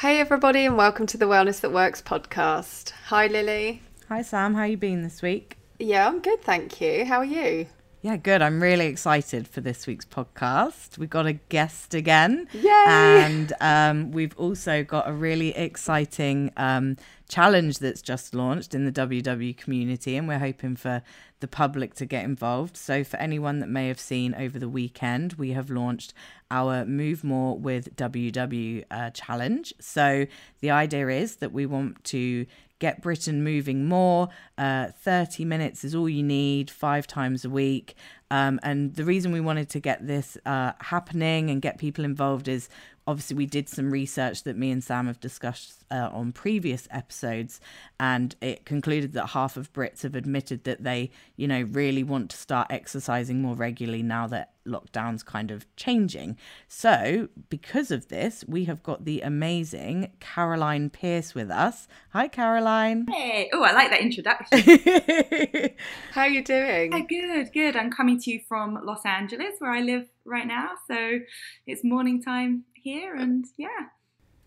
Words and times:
Hey 0.00 0.20
everybody 0.20 0.66
and 0.66 0.76
welcome 0.76 1.06
to 1.06 1.16
the 1.16 1.24
Wellness 1.24 1.62
That 1.62 1.72
Works 1.72 2.02
podcast. 2.02 2.90
Hi 3.06 3.28
Lily. 3.28 3.80
Hi 4.10 4.20
Sam, 4.20 4.52
how 4.52 4.64
you 4.64 4.76
been 4.76 5.02
this 5.02 5.22
week? 5.22 5.56
Yeah, 5.78 6.06
I'm 6.06 6.20
good, 6.20 6.42
thank 6.42 6.82
you. 6.82 7.06
How 7.06 7.20
are 7.20 7.24
you? 7.24 7.68
Yeah, 8.06 8.18
good. 8.18 8.40
I'm 8.40 8.62
really 8.62 8.86
excited 8.86 9.48
for 9.48 9.60
this 9.60 9.84
week's 9.84 10.04
podcast. 10.04 10.96
We've 10.96 11.10
got 11.10 11.26
a 11.26 11.32
guest 11.32 11.92
again. 11.92 12.46
Yay! 12.52 12.84
And 12.86 13.52
um, 13.60 14.12
we've 14.12 14.38
also 14.38 14.84
got 14.84 15.08
a 15.08 15.12
really 15.12 15.48
exciting 15.56 16.52
um, 16.56 16.98
challenge 17.28 17.80
that's 17.80 18.00
just 18.00 18.32
launched 18.32 18.76
in 18.76 18.84
the 18.84 18.92
WW 18.92 19.56
community, 19.56 20.14
and 20.14 20.28
we're 20.28 20.38
hoping 20.38 20.76
for 20.76 21.02
the 21.40 21.48
public 21.48 21.94
to 21.94 22.06
get 22.06 22.24
involved. 22.24 22.76
So, 22.76 23.02
for 23.02 23.16
anyone 23.16 23.58
that 23.58 23.68
may 23.68 23.88
have 23.88 23.98
seen 23.98 24.36
over 24.36 24.56
the 24.56 24.68
weekend, 24.68 25.32
we 25.32 25.50
have 25.50 25.68
launched 25.68 26.14
our 26.48 26.84
Move 26.84 27.24
More 27.24 27.58
with 27.58 27.96
WW 27.96 28.84
uh, 28.88 29.10
challenge. 29.10 29.74
So, 29.80 30.26
the 30.60 30.70
idea 30.70 31.08
is 31.08 31.38
that 31.38 31.50
we 31.50 31.66
want 31.66 32.04
to 32.04 32.46
get 32.78 33.02
Britain 33.02 33.42
moving 33.42 33.86
more. 33.86 34.28
Uh, 34.58 34.88
30 35.00 35.44
minutes 35.44 35.84
is 35.84 35.94
all 35.94 36.08
you 36.08 36.22
need, 36.22 36.70
five 36.70 37.06
times 37.06 37.44
a 37.44 37.50
week. 37.50 37.94
Um, 38.30 38.58
and 38.62 38.94
the 38.94 39.04
reason 39.04 39.32
we 39.32 39.40
wanted 39.40 39.68
to 39.70 39.80
get 39.80 40.06
this 40.06 40.36
uh, 40.46 40.72
happening 40.80 41.50
and 41.50 41.62
get 41.62 41.78
people 41.78 42.04
involved 42.04 42.48
is 42.48 42.68
obviously 43.06 43.36
we 43.36 43.46
did 43.46 43.68
some 43.68 43.90
research 43.90 44.42
that 44.44 44.56
me 44.56 44.70
and 44.70 44.82
Sam 44.82 45.06
have 45.06 45.20
discussed 45.20 45.84
uh, 45.90 46.10
on 46.12 46.32
previous 46.32 46.88
episodes, 46.90 47.60
and 48.00 48.34
it 48.40 48.64
concluded 48.64 49.12
that 49.12 49.28
half 49.28 49.56
of 49.56 49.72
Brits 49.72 50.02
have 50.02 50.14
admitted 50.14 50.64
that 50.64 50.82
they, 50.82 51.10
you 51.36 51.46
know, 51.46 51.62
really 51.62 52.02
want 52.02 52.30
to 52.30 52.36
start 52.36 52.68
exercising 52.70 53.40
more 53.40 53.54
regularly 53.54 54.02
now 54.02 54.26
that 54.26 54.52
lockdown's 54.66 55.22
kind 55.22 55.50
of 55.50 55.64
changing. 55.76 56.36
So, 56.66 57.28
because 57.48 57.90
of 57.90 58.08
this, 58.08 58.44
we 58.48 58.64
have 58.64 58.82
got 58.82 59.04
the 59.04 59.20
amazing 59.20 60.10
Caroline 60.18 60.90
Pearce 60.90 61.34
with 61.34 61.50
us. 61.50 61.86
Hi, 62.10 62.26
Caroline. 62.28 63.06
Hey, 63.08 63.48
oh, 63.52 63.62
I 63.62 63.72
like 63.72 63.90
that 63.90 64.00
introduction. 64.00 65.76
How 66.10 66.22
are 66.22 66.28
you 66.28 66.42
doing? 66.42 66.92
Hey, 66.92 67.02
good, 67.02 67.52
good. 67.52 67.76
I'm 67.76 67.90
coming 67.90 68.20
to 68.20 68.30
you 68.30 68.40
from 68.48 68.78
Los 68.84 69.04
Angeles, 69.04 69.54
where 69.60 69.70
I 69.70 69.80
live 69.80 70.08
right 70.24 70.46
now. 70.46 70.70
So 70.88 71.20
it's 71.66 71.84
morning 71.84 72.20
time 72.22 72.64
here, 72.86 73.14
and 73.16 73.44
yeah. 73.56 73.90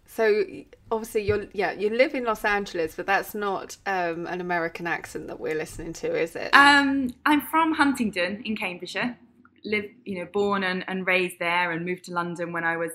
So 0.06 0.44
obviously 0.90 1.23
you're 1.28 1.45
yeah 1.54 1.72
you 1.73 1.90
live 1.90 2.16
in 2.16 2.23
Los 2.23 2.44
Angeles, 2.44 2.95
but 2.95 3.06
that's 3.06 3.36
not 3.36 3.78
um, 3.86 4.26
an 4.28 4.40
American 4.42 4.88
accent 4.88 5.28
that 5.28 5.40
we're 5.40 5.59
listening 5.64 5.94
to, 5.94 6.20
is 6.26 6.36
it? 6.36 6.50
Um, 6.54 7.14
I'm 7.26 7.42
from 7.52 7.73
Huntingdon 7.73 8.44
in 8.45 8.56
Cambridgeshire. 8.56 9.17
Live, 9.66 9.88
you 10.06 10.17
know, 10.17 10.28
born 10.32 10.64
and, 10.64 10.86
and 10.88 11.06
raised 11.06 11.38
there, 11.40 11.72
and 11.72 11.86
moved 11.86 12.06
to 12.06 12.14
London 12.14 12.54
when 12.54 12.64
I 12.64 12.78
was 12.78 12.92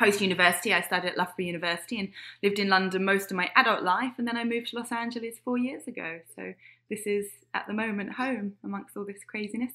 post 0.00 0.22
university. 0.22 0.72
I 0.72 0.80
studied 0.80 1.10
at 1.10 1.18
Loughborough 1.18 1.44
University 1.44 2.00
and 2.00 2.08
lived 2.42 2.58
in 2.58 2.68
London 2.68 3.04
most 3.04 3.30
of 3.30 3.36
my 3.36 3.50
adult 3.54 3.82
life, 3.82 4.14
and 4.16 4.26
then 4.26 4.38
I 4.38 4.44
moved 4.44 4.68
to 4.68 4.76
Los 4.76 4.90
Angeles 4.90 5.34
four 5.44 5.58
years 5.58 5.86
ago. 5.86 6.20
So 6.34 6.54
this 6.88 7.06
is 7.06 7.26
at 7.52 7.66
the 7.66 7.74
moment 7.74 8.14
home 8.14 8.54
amongst 8.64 8.96
all 8.96 9.04
this 9.04 9.22
craziness. 9.32 9.74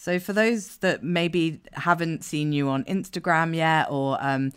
So, 0.00 0.20
for 0.20 0.32
those 0.32 0.76
that 0.76 1.02
maybe 1.02 1.60
haven't 1.72 2.22
seen 2.22 2.52
you 2.52 2.68
on 2.68 2.84
Instagram 2.84 3.52
yet 3.52 3.88
or 3.90 4.16
um, 4.20 4.52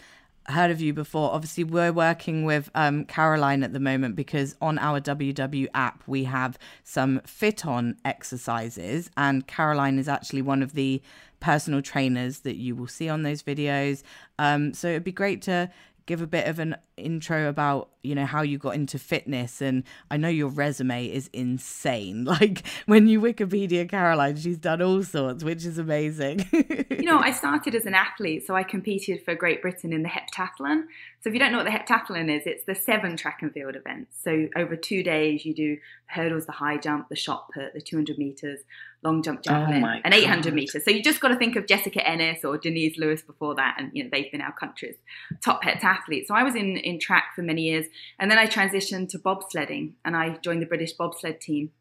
heard 0.46 0.70
of 0.70 0.80
you 0.80 0.94
before, 0.94 1.32
obviously 1.32 1.64
we're 1.64 1.92
working 1.92 2.46
with 2.46 2.70
um, 2.76 3.06
Caroline 3.06 3.64
at 3.64 3.74
the 3.74 3.80
moment 3.80 4.16
because 4.16 4.56
on 4.62 4.78
our 4.78 5.02
WW 5.02 5.68
app 5.74 6.04
we 6.06 6.26
have 6.26 6.60
some 6.84 7.22
FitOn 7.22 7.96
exercises, 8.06 9.10
and 9.18 9.48
Caroline 9.48 9.98
is 9.98 10.08
actually 10.08 10.44
one 10.44 10.62
of 10.62 10.74
the 10.74 11.02
personal 11.40 11.82
trainers 11.82 12.42
that 12.42 12.58
you 12.58 12.76
will 12.76 12.86
see 12.86 13.10
on 13.10 13.24
those 13.24 13.42
videos. 13.42 14.04
Um, 14.38 14.76
so, 14.76 14.90
it'd 14.90 15.04
be 15.04 15.12
great 15.12 15.42
to 15.44 15.72
give 16.06 16.22
a 16.22 16.28
bit 16.28 16.48
of 16.48 16.60
an 16.60 16.76
intro 16.98 17.48
about 17.48 17.90
you 18.04 18.16
know 18.16 18.26
how 18.26 18.42
you 18.42 18.58
got 18.58 18.76
into 18.76 18.98
fitness. 18.98 19.62
And 19.62 19.84
i 20.10 20.18
know 20.18 20.28
your 20.28 20.50
resume 20.50 21.06
is 21.08 21.30
insane. 21.34 22.26
Like 22.32 22.64
when 22.86 23.08
you 23.08 23.20
wikipedia 23.20 23.88
caroline 23.90 24.38
she's 24.38 24.58
done 24.58 24.82
all 24.82 25.04
sorts 25.04 25.44
which 25.44 25.66
is 25.66 25.78
amazing. 25.78 26.46
You 26.52 27.04
know 27.04 27.20
i 27.20 27.32
started 27.32 27.76
as 27.76 27.86
an 27.86 27.94
athlete 27.94 28.46
so 28.46 28.56
i 28.56 28.64
competed 28.64 29.24
for 29.24 29.36
great 29.36 29.62
britain 29.62 29.94
in 29.94 30.04
the 30.04 30.10
heptathlon. 30.10 30.84
So 31.22 31.30
if 31.30 31.34
you 31.34 31.40
don't 31.40 31.52
know 31.52 31.58
what 31.58 31.66
the 31.66 31.72
heptathlon 31.72 32.36
is 32.36 32.44
it's 32.46 32.64
the 32.66 32.76
seven 32.76 33.18
track 33.18 33.40
and 33.42 33.52
field 33.52 33.76
events. 33.76 34.18
So 34.24 34.48
over 34.56 34.76
two 34.76 35.04
days 35.04 35.46
you 35.46 35.54
do 35.54 35.78
hurdles 36.06 36.46
the 36.46 36.54
high 36.54 36.78
jump 36.78 37.10
the 37.10 37.16
shot 37.16 37.50
put 37.54 37.74
the 37.74 37.82
200 37.82 38.18
meters 38.18 38.60
long 39.04 39.24
jump 39.24 39.42
javelin 39.44 39.84
oh 39.84 40.00
and 40.04 40.14
800 40.14 40.54
meters 40.54 40.84
so 40.86 40.92
you 40.92 41.02
just 41.02 41.20
got 41.20 41.30
to 41.30 41.36
think 41.36 41.56
of 41.56 41.68
jessica 41.68 42.08
ennis 42.08 42.44
or 42.44 42.58
denise 42.58 42.98
lewis 42.98 43.22
before 43.22 43.56
that 43.56 43.76
and 43.78 43.92
you 43.94 44.04
know 44.04 44.10
they've 44.12 44.32
been 44.32 44.42
our 44.42 44.54
country's 44.54 44.96
top 45.44 45.64
heptathletes 45.64 46.28
so 46.28 46.36
i 46.36 46.44
was 46.44 46.56
in 46.56 46.78
in 46.78 47.00
track 47.00 47.32
for 47.36 47.42
many 47.42 47.64
years. 47.64 47.86
And 48.20 48.30
then 48.30 48.38
I 48.38 48.48
transitioned 48.48 49.10
to 49.10 49.20
bobsledding 49.20 49.94
and 50.06 50.16
I 50.16 50.38
joined 50.38 50.62
the 50.62 50.68
British 50.68 50.94
bobsled 50.94 51.42
team 51.42 51.72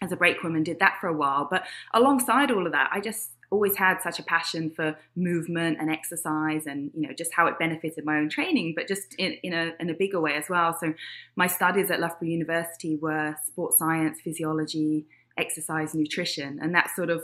as 0.00 0.12
a 0.12 0.16
brakewoman, 0.16 0.62
did 0.62 0.78
that 0.78 0.98
for 1.00 1.08
a 1.08 1.16
while. 1.16 1.48
But 1.50 1.64
alongside 1.92 2.50
all 2.50 2.66
of 2.66 2.72
that, 2.72 2.90
I 2.92 3.00
just 3.00 3.30
always 3.50 3.76
had 3.76 4.00
such 4.02 4.18
a 4.18 4.22
passion 4.22 4.70
for 4.70 4.94
movement 5.16 5.78
and 5.80 5.90
exercise 5.90 6.66
and 6.66 6.90
you 6.94 7.08
know 7.08 7.14
just 7.14 7.32
how 7.32 7.46
it 7.46 7.58
benefited 7.58 8.04
my 8.04 8.18
own 8.18 8.28
training 8.28 8.74
but 8.76 8.86
just 8.86 9.14
in, 9.14 9.32
in, 9.42 9.54
a, 9.54 9.72
in 9.80 9.88
a 9.88 9.94
bigger 9.94 10.20
way 10.20 10.34
as 10.34 10.50
well 10.50 10.76
so 10.78 10.92
my 11.34 11.46
studies 11.46 11.90
at 11.90 11.98
loughborough 11.98 12.28
university 12.28 12.96
were 12.96 13.34
sports 13.46 13.78
science 13.78 14.20
physiology 14.22 15.06
exercise 15.38 15.94
nutrition 15.94 16.58
and 16.60 16.74
that 16.74 16.90
sort 16.94 17.10
of 17.10 17.22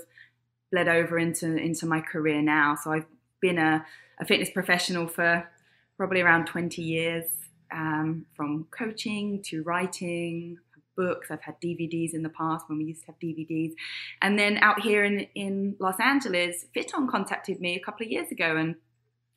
bled 0.71 0.89
over 0.89 1.19
into 1.19 1.57
into 1.57 1.87
my 1.87 2.01
career 2.01 2.41
now 2.41 2.75
so 2.75 2.93
i've 2.93 3.07
been 3.41 3.59
a, 3.59 3.85
a 4.21 4.25
fitness 4.25 4.51
professional 4.51 5.07
for 5.07 5.47
probably 5.97 6.21
around 6.21 6.47
20 6.47 6.83
years 6.83 7.25
um, 7.73 8.25
from 8.35 8.67
coaching 8.71 9.43
to 9.43 9.63
writing 9.63 10.59
books. 10.97 11.31
I've 11.31 11.43
had 11.43 11.61
DVDs 11.61 12.15
in 12.15 12.23
the 12.23 12.29
past 12.29 12.69
when 12.69 12.79
we 12.79 12.85
used 12.85 13.03
to 13.03 13.07
have 13.09 13.19
DVDs. 13.19 13.73
And 14.23 14.39
then 14.39 14.59
out 14.59 14.81
here 14.81 15.05
in, 15.05 15.27
in 15.35 15.77
Los 15.79 15.99
Angeles, 16.01 16.67
FitOn 16.75 17.09
contacted 17.09 17.61
me 17.61 17.77
a 17.77 17.81
couple 17.81 18.07
of 18.07 18.13
years 18.13 18.31
ago 18.31 18.57
and 18.57 18.77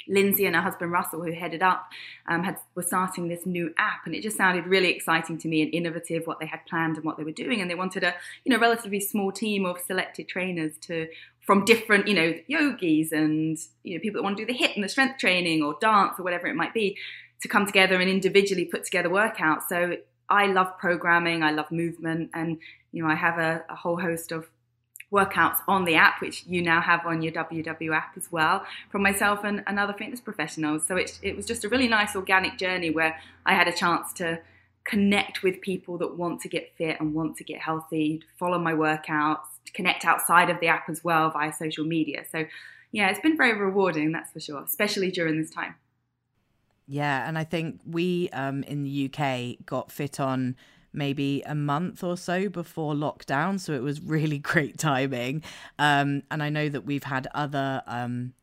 Lindsay 0.08 0.46
and 0.46 0.56
her 0.56 0.62
husband 0.62 0.92
Russell, 0.92 1.24
who 1.24 1.32
headed 1.32 1.62
up, 1.62 1.90
um, 2.28 2.44
had 2.44 2.58
were 2.76 2.84
starting 2.84 3.28
this 3.28 3.46
new 3.46 3.74
app, 3.78 4.06
and 4.06 4.16
it 4.16 4.22
just 4.22 4.38
sounded 4.38 4.66
really 4.66 4.90
exciting 4.90 5.38
to 5.40 5.48
me 5.48 5.62
and 5.62 5.74
innovative 5.74 6.26
what 6.26 6.40
they 6.40 6.46
had 6.46 6.66
planned 6.68 6.98
and 6.98 7.06
what 7.06 7.18
they 7.18 7.24
were 7.24 7.32
doing. 7.32 7.62
And 7.62 7.70
they 7.70 7.76
wanted 7.76 8.04
a 8.04 8.14
you 8.44 8.52
know 8.52 8.60
relatively 8.60 9.00
small 9.00 9.32
team 9.32 9.66
of 9.66 9.80
selected 9.80 10.28
trainers 10.28 10.74
to 10.82 11.08
from 11.42 11.64
different 11.64 12.08
you 12.08 12.14
know 12.14 12.34
yogis 12.48 13.12
and 13.12 13.58
you 13.84 13.96
know 13.96 14.02
people 14.02 14.20
that 14.20 14.24
want 14.24 14.38
to 14.38 14.46
do 14.46 14.54
the 14.54 14.60
HIIT 14.60 14.76
and 14.76 14.84
the 14.84 14.90
strength 14.90 15.18
training 15.18 15.64
or 15.64 15.78
dance 15.80 16.20
or 16.20 16.24
whatever 16.24 16.48
it 16.48 16.56
might 16.56 16.74
be 16.74 16.98
to 17.42 17.48
come 17.48 17.66
together 17.66 18.00
and 18.00 18.10
individually 18.10 18.66
put 18.66 18.84
together 18.84 19.10
workouts. 19.10 19.64
So 19.70 19.98
I 20.30 20.48
love 20.48 20.78
programming, 20.78 21.44
I 21.44 21.52
love 21.52 21.72
movement, 21.72 22.32
and 22.34 22.58
you 22.92 23.04
know 23.04 23.10
I 23.10 23.16
have 23.16 23.38
a, 23.38 23.64
a 23.70 23.76
whole 23.76 24.00
host 24.00 24.32
of 24.32 24.48
workouts 25.12 25.58
on 25.68 25.86
the 25.86 25.96
app, 25.96 26.22
which 26.22 26.44
you 26.48 26.62
now 26.62 26.82
have 26.82 27.06
on 27.06 27.22
your 27.22 27.32
WW 27.32 27.96
app 27.96 28.18
as 28.18 28.32
well, 28.32 28.66
from 28.90 29.02
myself 29.02 29.44
and, 29.44 29.64
and 29.68 29.80
other 29.80 29.94
fitness 29.94 30.20
professionals. 30.20 30.86
So 30.86 30.98
it, 30.98 31.18
it 31.22 31.36
was 31.36 31.46
just 31.46 31.64
a 31.64 31.70
really 31.70 31.88
nice 31.88 32.16
organic 32.16 32.58
journey 32.58 32.90
where 32.90 33.18
I 33.46 33.54
had 33.54 33.68
a 33.68 33.74
chance 33.74 34.12
to 34.14 34.40
connect 34.84 35.44
with 35.44 35.62
people 35.62 35.98
that 35.98 36.18
want 36.18 36.42
to 36.42 36.50
get 36.50 36.74
fit 36.78 37.00
and 37.00 37.14
want 37.14 37.38
to 37.38 37.44
get 37.44 37.60
healthy, 37.60 38.24
follow 38.38 38.58
my 38.58 38.74
workouts, 38.74 39.40
connect 39.74 40.06
outside 40.06 40.50
of 40.50 40.60
the 40.60 40.68
app 40.68 40.90
as 40.90 41.04
well 41.04 41.30
via 41.30 41.54
social 41.54 41.86
media. 41.86 42.24
So 42.32 42.46
yeah, 42.92 43.10
it's 43.10 43.20
been 43.20 43.38
very 43.38 43.58
rewarding, 43.58 44.12
that's 44.12 44.32
for 44.32 44.40
sure, 44.40 44.64
especially 44.64 45.12
during 45.12 45.40
this 45.40 45.52
time. 45.52 45.76
Yeah, 46.88 47.28
and 47.28 47.38
I 47.38 47.44
think 47.44 47.82
we 47.86 48.30
um, 48.30 48.64
in 48.64 48.84
the 48.84 49.06
UK 49.06 49.66
got 49.66 49.90
FitOn 49.90 50.56
maybe 50.94 51.42
a 51.46 51.56
month 51.56 52.04
or 52.04 52.18
so 52.18 52.50
before 52.50 52.94
lockdown, 52.94 53.60
so 53.60 53.74
it 53.74 53.82
was 53.82 54.02
really 54.02 54.38
great 54.54 54.78
timing. 54.78 55.44
Um, 55.80 56.24
and 56.32 56.42
I 56.42 56.50
know 56.50 56.70
that 56.70 56.86
we've 56.86 57.04
had 57.04 57.28
other 57.34 57.84
um, 57.88 58.34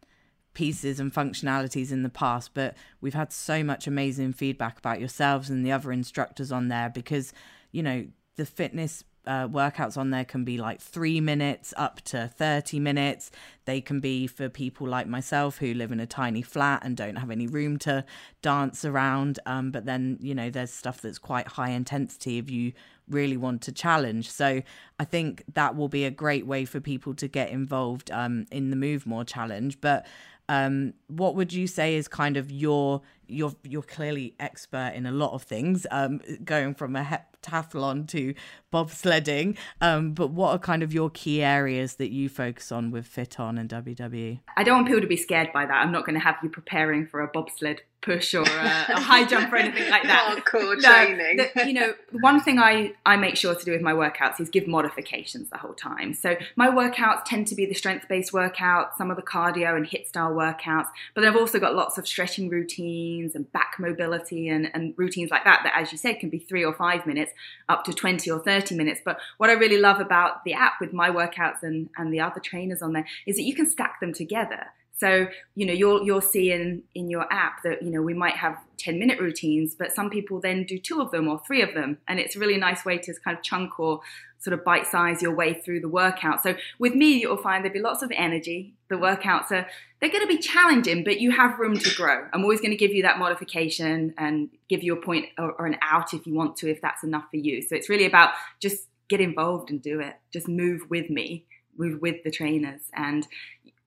pieces 0.55 1.01
and 1.01 1.13
functionalities 1.13 1.93
in 1.93 2.03
the 2.03 2.09
past, 2.09 2.53
but 2.55 2.77
we've 3.01 3.15
had 3.15 3.33
so 3.33 3.63
much 3.63 3.87
amazing 3.87 4.33
feedback 4.33 4.79
about 4.79 5.01
yourselves 5.01 5.51
and 5.51 5.67
the 5.67 5.73
other 5.73 5.93
instructors 5.93 6.51
on 6.51 6.69
there 6.69 6.89
because 6.89 7.33
you 7.73 7.83
know 7.83 8.07
the 8.37 8.47
fitness 8.47 9.05
uh, 9.27 9.49
workouts 9.49 9.97
on 9.97 10.11
there 10.11 10.25
can 10.25 10.45
be 10.45 10.59
like 10.59 10.81
three 10.81 11.21
minutes 11.21 11.73
up 11.77 12.01
to 12.03 12.29
30 12.29 12.79
minutes. 12.81 13.31
They 13.65 13.81
can 13.81 14.01
be 14.01 14.27
for 14.27 14.49
people 14.49 14.87
like 14.87 15.07
myself 15.07 15.59
who 15.59 15.73
live 15.75 15.93
in 15.93 16.01
a 16.01 16.07
tiny 16.07 16.43
flat 16.43 16.83
and 16.85 16.97
don't 16.97 17.17
have 17.17 17.31
any 17.31 17.47
room 17.47 17.79
to 17.81 18.05
dance 18.43 18.85
around. 18.85 19.39
Um, 19.47 19.71
but 19.71 19.87
then, 19.87 20.19
you 20.21 20.35
know, 20.35 20.51
there's 20.51 20.73
stuff 20.73 21.01
that's 21.01 21.19
quite 21.19 21.49
high 21.49 21.71
intensity 21.71 22.39
if 22.39 22.51
you 22.51 22.73
really 23.09 23.37
want 23.37 23.63
to 23.63 23.73
challenge. 23.73 24.31
So 24.31 24.63
I 24.99 25.05
think 25.05 25.45
that 25.55 25.77
will 25.77 25.89
be 25.89 26.05
a 26.05 26.11
great 26.11 26.47
way 26.47 26.65
for 26.65 26.81
people 26.81 27.15
to 27.15 27.29
get 27.29 27.51
involved 27.51 28.11
um, 28.11 28.47
in 28.51 28.71
the 28.71 28.77
Move 28.77 29.07
More 29.07 29.25
challenge. 29.25 29.81
But 29.81 30.07
um, 30.49 30.95
what 31.09 31.35
would 31.35 31.53
you 31.53 31.67
say 31.67 31.95
is 31.95 32.09
kind 32.09 32.37
of 32.37 32.51
your 32.51 33.03
you're 33.27 33.55
you're 33.63 33.83
clearly 33.83 34.35
expert 34.39 34.93
in 34.95 35.07
a 35.07 35.13
lot 35.13 35.33
of 35.33 35.43
things, 35.43 35.87
um, 35.91 36.21
going 36.45 36.75
from 36.75 36.97
a 36.97 37.03
heptathlon 37.45 38.09
to 38.09 38.35
bobsledding. 38.73 39.57
Um, 39.81 40.13
but 40.13 40.29
what 40.29 40.51
are 40.51 40.59
kind 40.59 40.83
of 40.83 40.93
your 40.93 41.11
key 41.11 41.43
areas 41.43 41.97
that 41.97 42.11
you 42.11 42.29
focus 42.29 42.73
on 42.73 42.91
with 42.91 43.09
FitOn 43.09 43.59
and 43.59 43.69
WWE? 43.69 44.41
I 44.57 44.65
don't 44.65 44.77
want 44.77 44.87
people 44.87 45.03
to 45.03 45.07
be 45.07 45.17
scared 45.17 45.53
by 45.53 45.67
that. 45.67 45.75
I'm 45.75 45.93
not 45.93 46.05
going 46.05 46.15
to 46.15 46.25
have 46.25 46.37
you 46.43 46.49
preparing 46.49 47.07
for 47.07 47.21
a 47.21 47.29
bobsled 47.29 47.81
push 48.05 48.35
or 48.35 48.43
a, 48.43 48.85
a 48.89 49.01
high 49.01 49.25
jump 49.25 49.51
or 49.53 49.57
anything 49.57 49.89
like 49.91 50.03
that. 50.03 50.45
Hardcore 50.45 50.79
training. 50.79 51.37
No, 51.37 51.47
the, 51.55 51.67
you 51.67 51.73
know, 51.73 51.95
one 52.21 52.41
thing 52.41 52.59
I, 52.59 52.93
I 53.07 53.17
make 53.17 53.37
sure 53.37 53.55
to 53.55 53.65
do 53.65 53.73
with 53.73 53.81
my 53.81 53.93
workouts 53.93 54.41
is 54.41 54.51
give 54.51 54.67
modifications 54.67 55.49
the 55.49 55.57
whole 55.57 55.73
time. 55.73 56.13
So 56.13 56.37
my 56.57 56.69
workouts 56.69 57.25
tend 57.25 57.47
to 57.49 57.55
be 57.55 57.65
the 57.65 57.75
strength 57.75 58.07
based 58.09 58.33
workouts, 58.33 58.97
some 58.99 59.11
of 59.11 59.17
the 59.17 59.23
cardio 59.23 59.75
and 59.75 59.87
HIIT 59.87 60.07
style 60.07 60.33
workouts, 60.33 60.89
but 61.15 61.23
then 61.23 61.31
I've 61.31 61.39
also 61.39 61.59
got 61.59 61.75
lots 61.75 61.97
of 61.97 62.07
stretching 62.07 62.51
routines 62.51 63.35
and 63.35 63.51
back 63.53 63.77
mobility 63.79 64.49
and, 64.49 64.71
and 64.75 64.93
routines 64.99 65.31
like 65.31 65.45
that, 65.45 65.61
that 65.65 65.73
as 65.75 65.91
you 65.91 65.97
said, 65.97 66.21
can 66.21 66.29
be 66.29 66.39
three 66.39 66.65
or 66.65 66.75
five 66.75 67.07
minutes 67.07 67.33
up 67.69 67.85
to 67.85 67.93
20 67.93 68.31
or 68.31 68.41
30 68.41 68.75
minutes. 68.75 69.01
But 69.05 69.19
what 69.39 69.51
I 69.51 69.55
really 69.55 69.79
love 69.79 70.01
about 70.01 70.45
the 70.45 70.55
app 70.55 70.75
with 70.81 70.93
my 70.93 71.11
workouts 71.11 71.63
and, 71.63 71.91
and 71.97 72.13
the 72.13 72.21
other 72.21 72.41
trainers 72.41 72.83
on 72.83 72.93
there 72.93 73.07
is 73.27 73.37
that 73.37 73.43
you 73.43 73.55
can 73.55 73.69
stack 73.69 74.01
them 74.01 74.13
together. 74.13 74.67
So, 74.97 75.27
you 75.55 75.67
know, 75.67 75.73
you'll 75.73 76.05
you'll 76.05 76.21
see 76.21 76.53
in 76.53 76.83
in 76.95 77.11
your 77.11 77.31
app 77.33 77.63
that, 77.65 77.83
you 77.83 77.91
know, 77.91 78.01
we 78.01 78.15
might 78.15 78.37
have 78.37 78.57
10 78.79 78.99
minute 78.99 79.19
routines, 79.19 79.75
but 79.75 79.93
some 79.93 80.09
people 80.09 80.41
then 80.41 80.65
do 80.65 80.79
two 80.79 81.01
of 81.01 81.11
them 81.11 81.29
or 81.29 81.41
three 81.47 81.63
of 81.63 81.75
them. 81.75 81.99
And 82.07 82.21
it's 82.21 82.37
a 82.37 82.39
really 82.39 82.59
nice 82.59 82.85
way 82.85 82.99
to 82.99 83.15
kind 83.25 83.37
of 83.37 83.43
chunk 83.43 83.81
or 83.81 84.01
sort 84.39 84.55
of 84.55 84.65
bite 84.65 84.87
size 84.87 85.23
your 85.23 85.35
way 85.35 85.55
through 85.55 85.81
the 85.81 85.89
workout. 85.89 86.43
So 86.43 86.55
with 86.79 86.95
me, 86.95 87.15
you'll 87.15 87.39
find 87.39 87.65
there'll 87.65 87.73
be 87.73 87.81
lots 87.81 88.03
of 88.03 88.13
energy. 88.15 88.75
The 88.89 88.97
workouts 88.97 89.51
are 89.51 89.67
they're 90.01 90.11
going 90.11 90.21
to 90.21 90.29
be 90.29 90.39
challenging, 90.39 91.03
but 91.03 91.19
you 91.19 91.31
have 91.31 91.59
room 91.59 91.79
to 91.79 91.95
grow. 91.95 92.29
I'm 92.33 92.43
always 92.43 92.61
going 92.61 92.73
to 92.73 92.77
give 92.77 92.93
you 92.93 93.03
that 93.03 93.19
modification 93.19 94.13
and 94.19 94.51
give 94.69 94.83
you 94.83 94.93
a 94.93 95.03
point 95.03 95.27
or, 95.39 95.53
or 95.53 95.67
an 95.67 95.77
out 95.81 96.13
if 96.13 96.27
you 96.27 96.35
want 96.35 96.57
to, 96.59 96.71
if 96.71 96.83
that's 96.83 97.03
enough 97.03 97.25
for 97.31 97.39
you. 97.39 97.63
So 97.63 97.75
it's 97.75 97.89
really 97.89 98.05
about 98.05 98.35
just 98.61 98.87
get 99.09 99.21
involved 99.21 99.71
and 99.71 99.81
do 99.81 100.01
it. 100.01 100.15
Just 100.31 100.47
move 100.47 100.83
with 100.91 101.09
me, 101.09 101.47
move 101.79 102.03
with 102.03 102.23
the 102.23 102.31
trainers. 102.31 102.83
And 102.95 103.27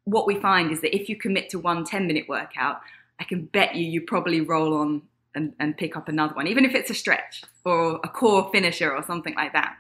what 0.08 0.26
we 0.26 0.40
find 0.40 0.72
is 0.72 0.80
that 0.82 0.96
if 0.96 1.10
you 1.10 1.18
commit 1.18 1.50
to 1.50 1.60
one 1.60 1.84
10 1.84 2.08
minute 2.08 2.30
workout, 2.30 2.80
I 3.20 3.26
can 3.26 3.44
bet 3.46 3.76
you 3.76 3.86
you 3.86 4.02
probably 4.02 4.40
roll 4.40 4.74
on 4.74 5.02
and, 5.36 5.54
and 5.60 5.76
pick 5.76 5.98
up 5.98 6.08
another 6.08 6.34
one, 6.34 6.48
even 6.48 6.64
if 6.64 6.74
it's 6.74 6.90
a 6.90 6.94
stretch 6.94 7.44
or 7.66 8.00
a 8.04 8.08
core 8.08 8.50
finisher 8.52 8.90
or 8.90 9.04
something 9.04 9.36
like 9.36 9.52
that. 9.52 9.76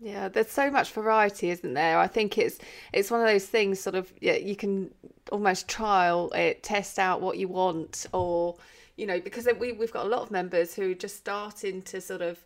Yeah, 0.00 0.28
there's 0.28 0.50
so 0.50 0.70
much 0.70 0.92
variety, 0.92 1.48
isn't 1.48 1.72
there? 1.72 1.98
I 1.98 2.06
think 2.06 2.36
it's 2.36 2.58
it's 2.92 3.10
one 3.10 3.20
of 3.20 3.26
those 3.26 3.46
things. 3.46 3.80
Sort 3.80 3.96
of, 3.96 4.12
yeah, 4.20 4.36
you 4.36 4.54
can 4.54 4.92
almost 5.32 5.66
trial 5.66 6.30
it, 6.34 6.62
test 6.62 6.98
out 6.98 7.22
what 7.22 7.38
you 7.38 7.48
want, 7.48 8.06
or 8.12 8.56
you 8.96 9.06
know, 9.06 9.18
because 9.18 9.48
we 9.58 9.72
we've 9.72 9.92
got 9.92 10.04
a 10.04 10.08
lot 10.08 10.20
of 10.20 10.30
members 10.30 10.74
who 10.74 10.92
are 10.92 10.94
just 10.94 11.16
starting 11.16 11.80
to 11.82 12.00
sort 12.02 12.20
of 12.20 12.38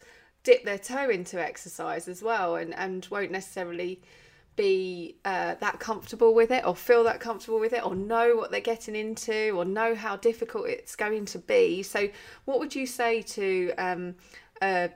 dip 0.44 0.64
their 0.64 0.78
toe 0.78 1.10
into 1.10 1.42
exercise 1.42 2.06
as 2.06 2.22
well, 2.22 2.54
and 2.54 2.72
and 2.74 3.08
won't 3.10 3.32
necessarily 3.32 4.00
be 4.56 5.16
uh, 5.24 5.54
that 5.60 5.80
comfortable 5.80 6.34
with 6.34 6.50
it 6.50 6.66
or 6.66 6.76
feel 6.76 7.04
that 7.04 7.20
comfortable 7.20 7.58
with 7.58 7.72
it 7.72 7.84
or 7.84 7.94
know 7.94 8.36
what 8.36 8.50
they're 8.50 8.60
getting 8.60 8.94
into 8.94 9.50
or 9.50 9.64
know 9.64 9.94
how 9.94 10.16
difficult 10.16 10.68
it's 10.68 10.94
going 10.94 11.24
to 11.26 11.38
be. 11.38 11.82
So 11.82 12.08
what 12.44 12.58
would 12.58 12.74
you 12.74 12.86
say 12.86 13.22
to 13.22 13.72
um, 13.78 14.14
a, 14.62 14.90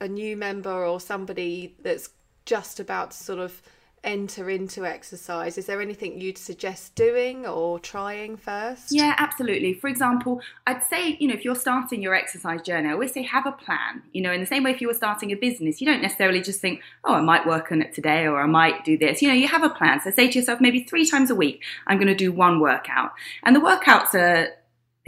a 0.00 0.08
new 0.08 0.36
member 0.36 0.72
or 0.86 1.00
somebody 1.00 1.76
that's 1.82 2.10
just 2.44 2.80
about 2.80 3.10
to 3.10 3.16
sort 3.16 3.38
of 3.38 3.60
enter 4.04 4.48
into 4.50 4.86
exercise, 4.86 5.58
is 5.58 5.66
there 5.66 5.80
anything 5.80 6.20
you'd 6.20 6.38
suggest 6.38 6.94
doing 6.94 7.46
or 7.46 7.78
trying 7.78 8.36
first? 8.36 8.92
Yeah, 8.92 9.14
absolutely. 9.18 9.74
For 9.74 9.88
example, 9.88 10.40
I'd 10.66 10.82
say, 10.84 11.16
you 11.20 11.28
know, 11.28 11.34
if 11.34 11.44
you're 11.44 11.54
starting 11.54 12.02
your 12.02 12.14
exercise 12.14 12.62
journey, 12.62 12.88
I 12.88 12.92
always 12.92 13.12
say 13.12 13.22
have 13.22 13.46
a 13.46 13.52
plan. 13.52 14.02
You 14.12 14.22
know, 14.22 14.32
in 14.32 14.40
the 14.40 14.46
same 14.46 14.64
way 14.64 14.70
if 14.70 14.80
you 14.80 14.88
were 14.88 14.94
starting 14.94 15.32
a 15.32 15.36
business, 15.36 15.80
you 15.80 15.86
don't 15.86 16.02
necessarily 16.02 16.40
just 16.40 16.60
think, 16.60 16.80
oh, 17.04 17.14
I 17.14 17.20
might 17.20 17.46
work 17.46 17.72
on 17.72 17.82
it 17.82 17.94
today 17.94 18.26
or 18.26 18.40
I 18.40 18.46
might 18.46 18.84
do 18.84 18.96
this. 18.96 19.22
You 19.22 19.28
know, 19.28 19.34
you 19.34 19.48
have 19.48 19.62
a 19.62 19.70
plan. 19.70 20.00
So 20.00 20.10
say 20.10 20.30
to 20.30 20.38
yourself, 20.38 20.60
maybe 20.60 20.84
three 20.84 21.06
times 21.06 21.30
a 21.30 21.34
week, 21.34 21.62
I'm 21.86 21.98
going 21.98 22.08
to 22.08 22.14
do 22.14 22.32
one 22.32 22.60
workout. 22.60 23.12
And 23.42 23.54
the 23.54 23.60
workouts 23.60 24.14
are 24.14 24.48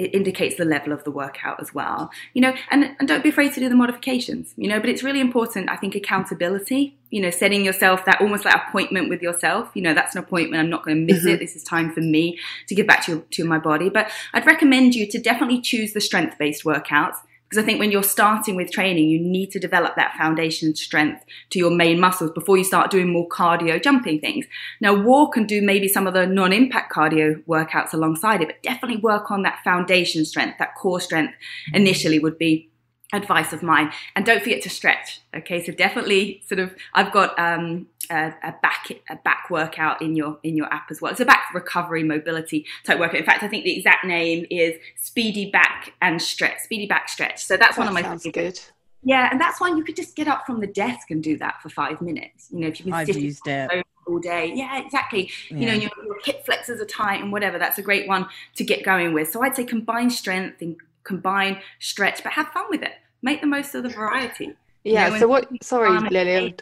it 0.00 0.14
indicates 0.14 0.56
the 0.56 0.64
level 0.64 0.92
of 0.92 1.04
the 1.04 1.10
workout 1.10 1.60
as 1.60 1.74
well 1.74 2.10
you 2.32 2.40
know 2.40 2.54
and, 2.70 2.96
and 2.98 3.06
don't 3.06 3.22
be 3.22 3.28
afraid 3.28 3.52
to 3.52 3.60
do 3.60 3.68
the 3.68 3.74
modifications 3.74 4.54
you 4.56 4.68
know 4.68 4.80
but 4.80 4.88
it's 4.88 5.02
really 5.02 5.20
important 5.20 5.68
i 5.68 5.76
think 5.76 5.94
accountability 5.94 6.96
you 7.10 7.20
know 7.20 7.30
setting 7.30 7.64
yourself 7.64 8.04
that 8.06 8.20
almost 8.20 8.44
like 8.44 8.54
appointment 8.54 9.10
with 9.10 9.20
yourself 9.20 9.70
you 9.74 9.82
know 9.82 9.92
that's 9.92 10.14
an 10.14 10.22
appointment 10.22 10.60
i'm 10.60 10.70
not 10.70 10.82
going 10.84 10.96
to 10.96 11.12
miss 11.12 11.20
mm-hmm. 11.20 11.34
it 11.34 11.38
this 11.38 11.54
is 11.54 11.62
time 11.62 11.92
for 11.92 12.00
me 12.00 12.38
to 12.66 12.74
give 12.74 12.86
back 12.86 13.04
to, 13.04 13.20
to 13.30 13.44
my 13.44 13.58
body 13.58 13.90
but 13.90 14.10
i'd 14.32 14.46
recommend 14.46 14.94
you 14.94 15.06
to 15.06 15.18
definitely 15.18 15.60
choose 15.60 15.92
the 15.92 16.00
strength 16.00 16.38
based 16.38 16.64
workouts 16.64 17.16
because 17.50 17.64
I 17.64 17.66
think 17.66 17.80
when 17.80 17.90
you're 17.90 18.04
starting 18.04 18.54
with 18.54 18.70
training, 18.70 19.08
you 19.08 19.18
need 19.18 19.50
to 19.50 19.58
develop 19.58 19.96
that 19.96 20.16
foundation 20.16 20.76
strength 20.76 21.24
to 21.50 21.58
your 21.58 21.72
main 21.72 21.98
muscles 21.98 22.30
before 22.30 22.56
you 22.56 22.62
start 22.62 22.92
doing 22.92 23.12
more 23.12 23.28
cardio 23.28 23.82
jumping 23.82 24.20
things. 24.20 24.46
Now, 24.80 24.94
walk 24.94 25.36
and 25.36 25.48
do 25.48 25.60
maybe 25.60 25.88
some 25.88 26.06
of 26.06 26.14
the 26.14 26.28
non 26.28 26.52
impact 26.52 26.92
cardio 26.92 27.42
workouts 27.46 27.92
alongside 27.92 28.40
it, 28.40 28.46
but 28.46 28.62
definitely 28.62 28.98
work 28.98 29.32
on 29.32 29.42
that 29.42 29.58
foundation 29.64 30.24
strength, 30.24 30.58
that 30.58 30.76
core 30.76 31.00
strength 31.00 31.34
initially 31.74 32.20
would 32.20 32.38
be 32.38 32.69
advice 33.12 33.52
of 33.52 33.62
mine. 33.62 33.92
And 34.14 34.24
don't 34.24 34.42
forget 34.42 34.62
to 34.62 34.70
stretch. 34.70 35.20
Okay, 35.34 35.64
so 35.64 35.72
definitely 35.72 36.42
sort 36.46 36.58
of 36.58 36.74
I've 36.94 37.12
got 37.12 37.38
um, 37.38 37.86
a, 38.10 38.32
a, 38.42 38.54
back 38.62 38.90
a 39.08 39.16
back 39.16 39.48
workout 39.50 40.02
in 40.02 40.16
your 40.16 40.38
in 40.42 40.56
your 40.56 40.72
app 40.72 40.90
as 40.90 41.00
well. 41.00 41.12
It's 41.12 41.20
a 41.20 41.24
back 41.24 41.52
recovery 41.54 42.02
mobility 42.02 42.66
type 42.84 42.98
workout. 42.98 43.20
In 43.20 43.24
fact, 43.24 43.42
I 43.42 43.48
think 43.48 43.64
the 43.64 43.76
exact 43.76 44.04
name 44.04 44.46
is 44.50 44.76
Speedy 44.96 45.50
Back 45.50 45.94
and 46.00 46.20
Stretch. 46.20 46.60
Speedy 46.60 46.86
Back 46.86 47.08
Stretch. 47.08 47.44
So 47.44 47.56
that's 47.56 47.76
that 47.76 47.80
one 47.80 47.88
of 47.88 47.94
my 47.94 48.02
sounds 48.02 48.26
good. 48.32 48.60
Yeah, 49.02 49.28
and 49.30 49.40
that's 49.40 49.60
one 49.60 49.78
you 49.78 49.84
could 49.84 49.96
just 49.96 50.14
get 50.14 50.28
up 50.28 50.44
from 50.44 50.60
the 50.60 50.66
desk 50.66 51.10
and 51.10 51.22
do 51.22 51.38
that 51.38 51.62
for 51.62 51.70
five 51.70 52.02
minutes. 52.02 52.48
You 52.50 52.60
know, 52.60 52.66
if 52.68 52.80
you 52.80 52.84
can 52.84 52.92
I've 52.92 53.06
sit 53.06 53.16
used 53.16 53.46
it 53.46 53.86
all 54.06 54.18
day. 54.18 54.52
Yeah, 54.54 54.78
exactly. 54.78 55.30
Yeah. 55.50 55.56
You 55.56 55.66
know, 55.66 55.72
your, 55.72 55.90
your 56.04 56.16
hip 56.22 56.44
flexors 56.44 56.80
are 56.80 56.86
tight 56.86 57.22
and 57.22 57.32
whatever. 57.32 57.58
That's 57.58 57.78
a 57.78 57.82
great 57.82 58.06
one 58.06 58.26
to 58.56 58.64
get 58.64 58.84
going 58.84 59.14
with. 59.14 59.30
So 59.30 59.42
I'd 59.42 59.56
say 59.56 59.64
combine 59.64 60.10
strength 60.10 60.60
and 60.60 60.76
combine 61.04 61.60
stretch, 61.78 62.22
but 62.22 62.32
have 62.32 62.48
fun 62.48 62.66
with 62.68 62.82
it 62.82 62.92
make 63.22 63.40
the 63.40 63.46
most 63.46 63.74
of 63.74 63.82
the 63.82 63.88
variety. 63.88 64.54
Yeah. 64.84 65.06
You 65.06 65.12
know, 65.12 65.18
so 65.20 65.28
what? 65.28 65.48
Sorry, 65.62 65.98
Lily. 66.10 66.56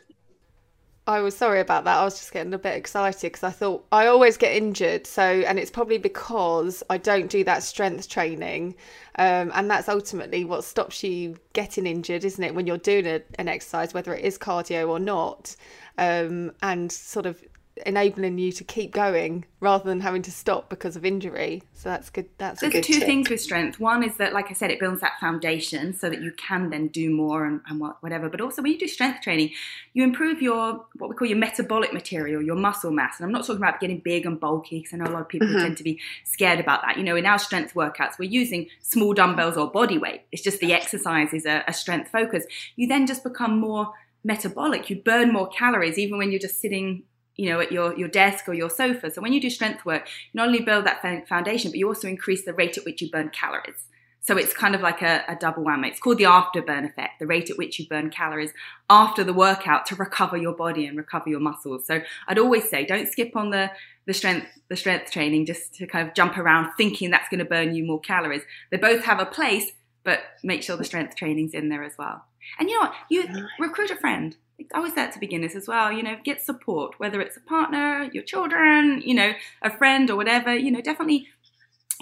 I 1.08 1.20
was 1.20 1.34
sorry 1.34 1.60
about 1.60 1.84
that. 1.84 1.96
I 1.96 2.05
was 2.05 2.19
just 2.19 2.32
getting 2.32 2.52
a 2.52 2.58
bit 2.58 2.76
excited 2.76 3.32
because 3.32 3.43
I 3.43 3.50
thought 3.50 3.87
I 3.90 4.08
always 4.08 4.37
get 4.37 4.55
injured. 4.55 5.06
So, 5.06 5.22
and 5.22 5.58
it's 5.58 5.70
probably 5.70 5.96
because 5.96 6.82
I 6.90 6.99
don't 6.99 7.31
do 7.31 7.43
that 7.44 7.62
strength 7.62 8.10
training. 8.10 8.75
Um, 9.19 9.50
and 9.55 9.70
that's 9.70 9.88
ultimately 9.88 10.44
what 10.44 10.64
stops 10.64 11.02
you 11.02 11.38
getting 11.55 11.87
injured, 11.87 12.26
isn't 12.26 12.44
it? 12.44 12.55
When 12.55 12.66
you're 12.66 12.76
doing 12.76 13.06
a, 13.06 13.22
an 13.38 13.49
exercise, 13.49 13.94
whether 13.94 14.14
it 14.14 14.22
is 14.22 14.37
cardio 14.37 14.90
or 14.90 15.00
not. 15.00 15.56
Um, 15.96 16.52
and 16.62 16.93
sort 16.93 17.25
of 17.25 17.43
enabling 17.86 18.38
you 18.38 18.52
to 18.52 18.64
keep 18.64 18.92
going 18.92 19.44
rather 19.60 19.84
than 19.84 20.00
having 20.00 20.22
to 20.22 20.30
stop 20.30 20.69
because 20.69 20.96
of 20.96 21.04
injury. 21.04 21.62
So 21.75 21.88
that's 21.88 22.10
good. 22.10 22.28
That's 22.38 22.60
there's 22.60 22.72
good 22.72 22.84
two 22.84 22.94
tip. 22.94 23.04
things 23.04 23.30
with 23.30 23.40
strength. 23.40 23.80
One 23.80 24.02
is 24.02 24.16
that, 24.16 24.32
like 24.32 24.50
I 24.50 24.52
said, 24.52 24.70
it 24.70 24.78
builds 24.80 25.00
that 25.00 25.19
foundation 25.20 25.94
so 25.94 26.08
that 26.10 26.22
you 26.22 26.32
can 26.32 26.70
then 26.70 26.88
do 26.88 27.10
more 27.10 27.44
and, 27.44 27.61
and 27.68 27.80
whatever. 28.00 28.28
But 28.28 28.40
also, 28.40 28.62
when 28.62 28.73
you 28.73 28.78
do 28.78 28.88
strength 28.88 29.23
training, 29.23 29.50
you 29.94 30.04
improve 30.04 30.40
your 30.40 30.85
what 30.97 31.11
we 31.11 31.16
call 31.16 31.28
your 31.28 31.38
metabolic 31.38 31.92
material, 31.92 32.42
your 32.42 32.56
muscle 32.56 32.90
mass. 32.90 33.18
And 33.18 33.26
I'm 33.26 33.32
not 33.32 33.42
talking 33.42 33.56
about 33.62 33.80
getting 33.80 34.00
big 34.00 34.26
and 34.26 34.38
bulky 34.38 34.78
because 34.80 34.94
I 34.94 34.99
know 34.99 35.11
a 35.11 35.12
lot 35.12 35.23
of 35.23 35.28
people 35.28 35.49
mm-hmm. 35.49 35.58
tend 35.58 35.76
to 35.78 35.85
be 35.85 36.00
scared 36.25 36.61
about 36.61 36.82
that. 36.82 36.97
You 36.97 37.04
know, 37.04 37.16
in 37.16 37.26
our 37.26 37.38
strength 37.38 37.75
workouts, 37.75 38.18
we're 38.18 38.30
using 38.30 38.68
small 38.80 39.14
dumbbells 39.14 39.56
or 39.56 39.70
body 39.70 39.99
weight. 39.99 40.23
It's 40.32 40.42
just 40.42 40.61
the 40.61 40.73
exercise 40.73 41.32
is 41.32 41.47
a, 41.47 41.64
a 41.66 41.73
strength 41.73 42.11
focus. 42.11 42.44
You 42.76 42.87
then 42.87 43.06
just 43.06 43.25
become 43.25 43.58
more 43.58 43.92
metabolic. 44.25 44.90
You 44.90 44.97
burn 44.97 45.32
more 45.32 45.49
calories 45.49 45.99
even 45.99 46.18
when 46.18 46.30
you're 46.30 46.40
just 46.40 46.61
sitting 46.61 47.02
you 47.38 47.49
know, 47.49 47.61
at 47.61 47.73
your, 47.73 47.97
your 47.97 48.09
desk 48.09 48.49
or 48.49 48.52
your 48.52 48.68
sofa. 48.68 49.11
So 49.11 49.23
when 49.23 49.33
you 49.33 49.40
do 49.40 49.49
strength 49.49 49.87
work, 49.87 50.07
you 50.07 50.38
not 50.38 50.49
only 50.49 50.61
build 50.61 50.85
that 50.85 51.26
foundation, 51.26 51.71
but 51.71 51.78
you 51.78 51.88
also 51.88 52.09
increase 52.09 52.45
the 52.45 52.52
rate 52.52 52.76
at 52.76 52.85
which 52.85 53.00
you 53.00 53.09
burn 53.11 53.30
calories. 53.30 53.87
So 54.21 54.37
it's 54.37 54.52
kind 54.52 54.75
of 54.75 54.83
like 54.83 55.00
a, 55.00 55.25
a 55.28 55.37
double 55.37 55.64
whammy. 55.64 55.87
It's 55.87 56.00
called 56.00 56.18
the 56.18 56.25
afterburn 56.25 56.85
effect, 56.85 57.21
the 57.21 57.26
rate 57.26 57.49
at 57.49 57.57
which 57.57 57.78
you 57.78 57.87
burn 57.87 58.11
calories 58.11 58.52
after 58.90 59.25
the 59.25 59.33
workout 59.33 59.87
to 59.87 59.95
recover 59.95 60.37
your 60.37 60.52
body 60.52 60.85
and 60.87 60.99
recover 60.99 61.30
your 61.30 61.40
muscles. 61.40 61.87
So 61.87 62.02
I'd 62.26 62.38
always 62.38 62.68
say 62.68 62.85
don't 62.85 63.09
skip 63.09 63.35
on 63.37 63.50
the 63.50 63.71
the 64.07 64.12
strength 64.12 64.49
the 64.68 64.76
strength 64.76 65.12
training 65.12 65.47
just 65.47 65.73
to 65.75 65.87
kind 65.87 66.07
of 66.07 66.14
jump 66.14 66.37
around 66.37 66.73
thinking 66.76 67.11
that's 67.11 67.28
going 67.30 67.38
to 67.38 67.45
burn 67.45 67.75
you 67.75 67.87
more 67.87 68.00
calories. 68.00 68.42
They 68.71 68.76
both 68.76 69.04
have 69.04 69.21
a 69.21 69.26
place, 69.26 69.71
but 70.04 70.21
make 70.42 70.62
sure 70.62 70.76
the 70.76 70.85
strength 70.85 71.14
training's 71.16 71.54
in 71.54 71.68
there 71.71 71.85
as 71.85 71.97
well. 71.99 72.25
And 72.59 72.68
you 72.68 72.75
know 72.75 72.87
what? 72.87 72.95
You 73.09 73.47
recruit 73.59 73.90
a 73.90 73.97
friend. 73.97 74.37
I 74.74 74.78
always 74.78 74.94
say 74.94 75.02
that 75.02 75.12
to 75.12 75.20
beginners 75.20 75.54
as 75.54 75.68
well, 75.68 75.92
you 75.92 76.02
know, 76.02 76.16
get 76.24 76.42
support, 76.42 76.98
whether 76.98 77.20
it's 77.20 77.36
a 77.36 77.40
partner, 77.40 78.10
your 78.12 78.24
children, 78.24 79.02
you 79.04 79.14
know, 79.14 79.32
a 79.62 79.70
friend 79.70 80.10
or 80.10 80.16
whatever, 80.16 80.54
you 80.54 80.70
know, 80.70 80.80
definitely 80.80 81.28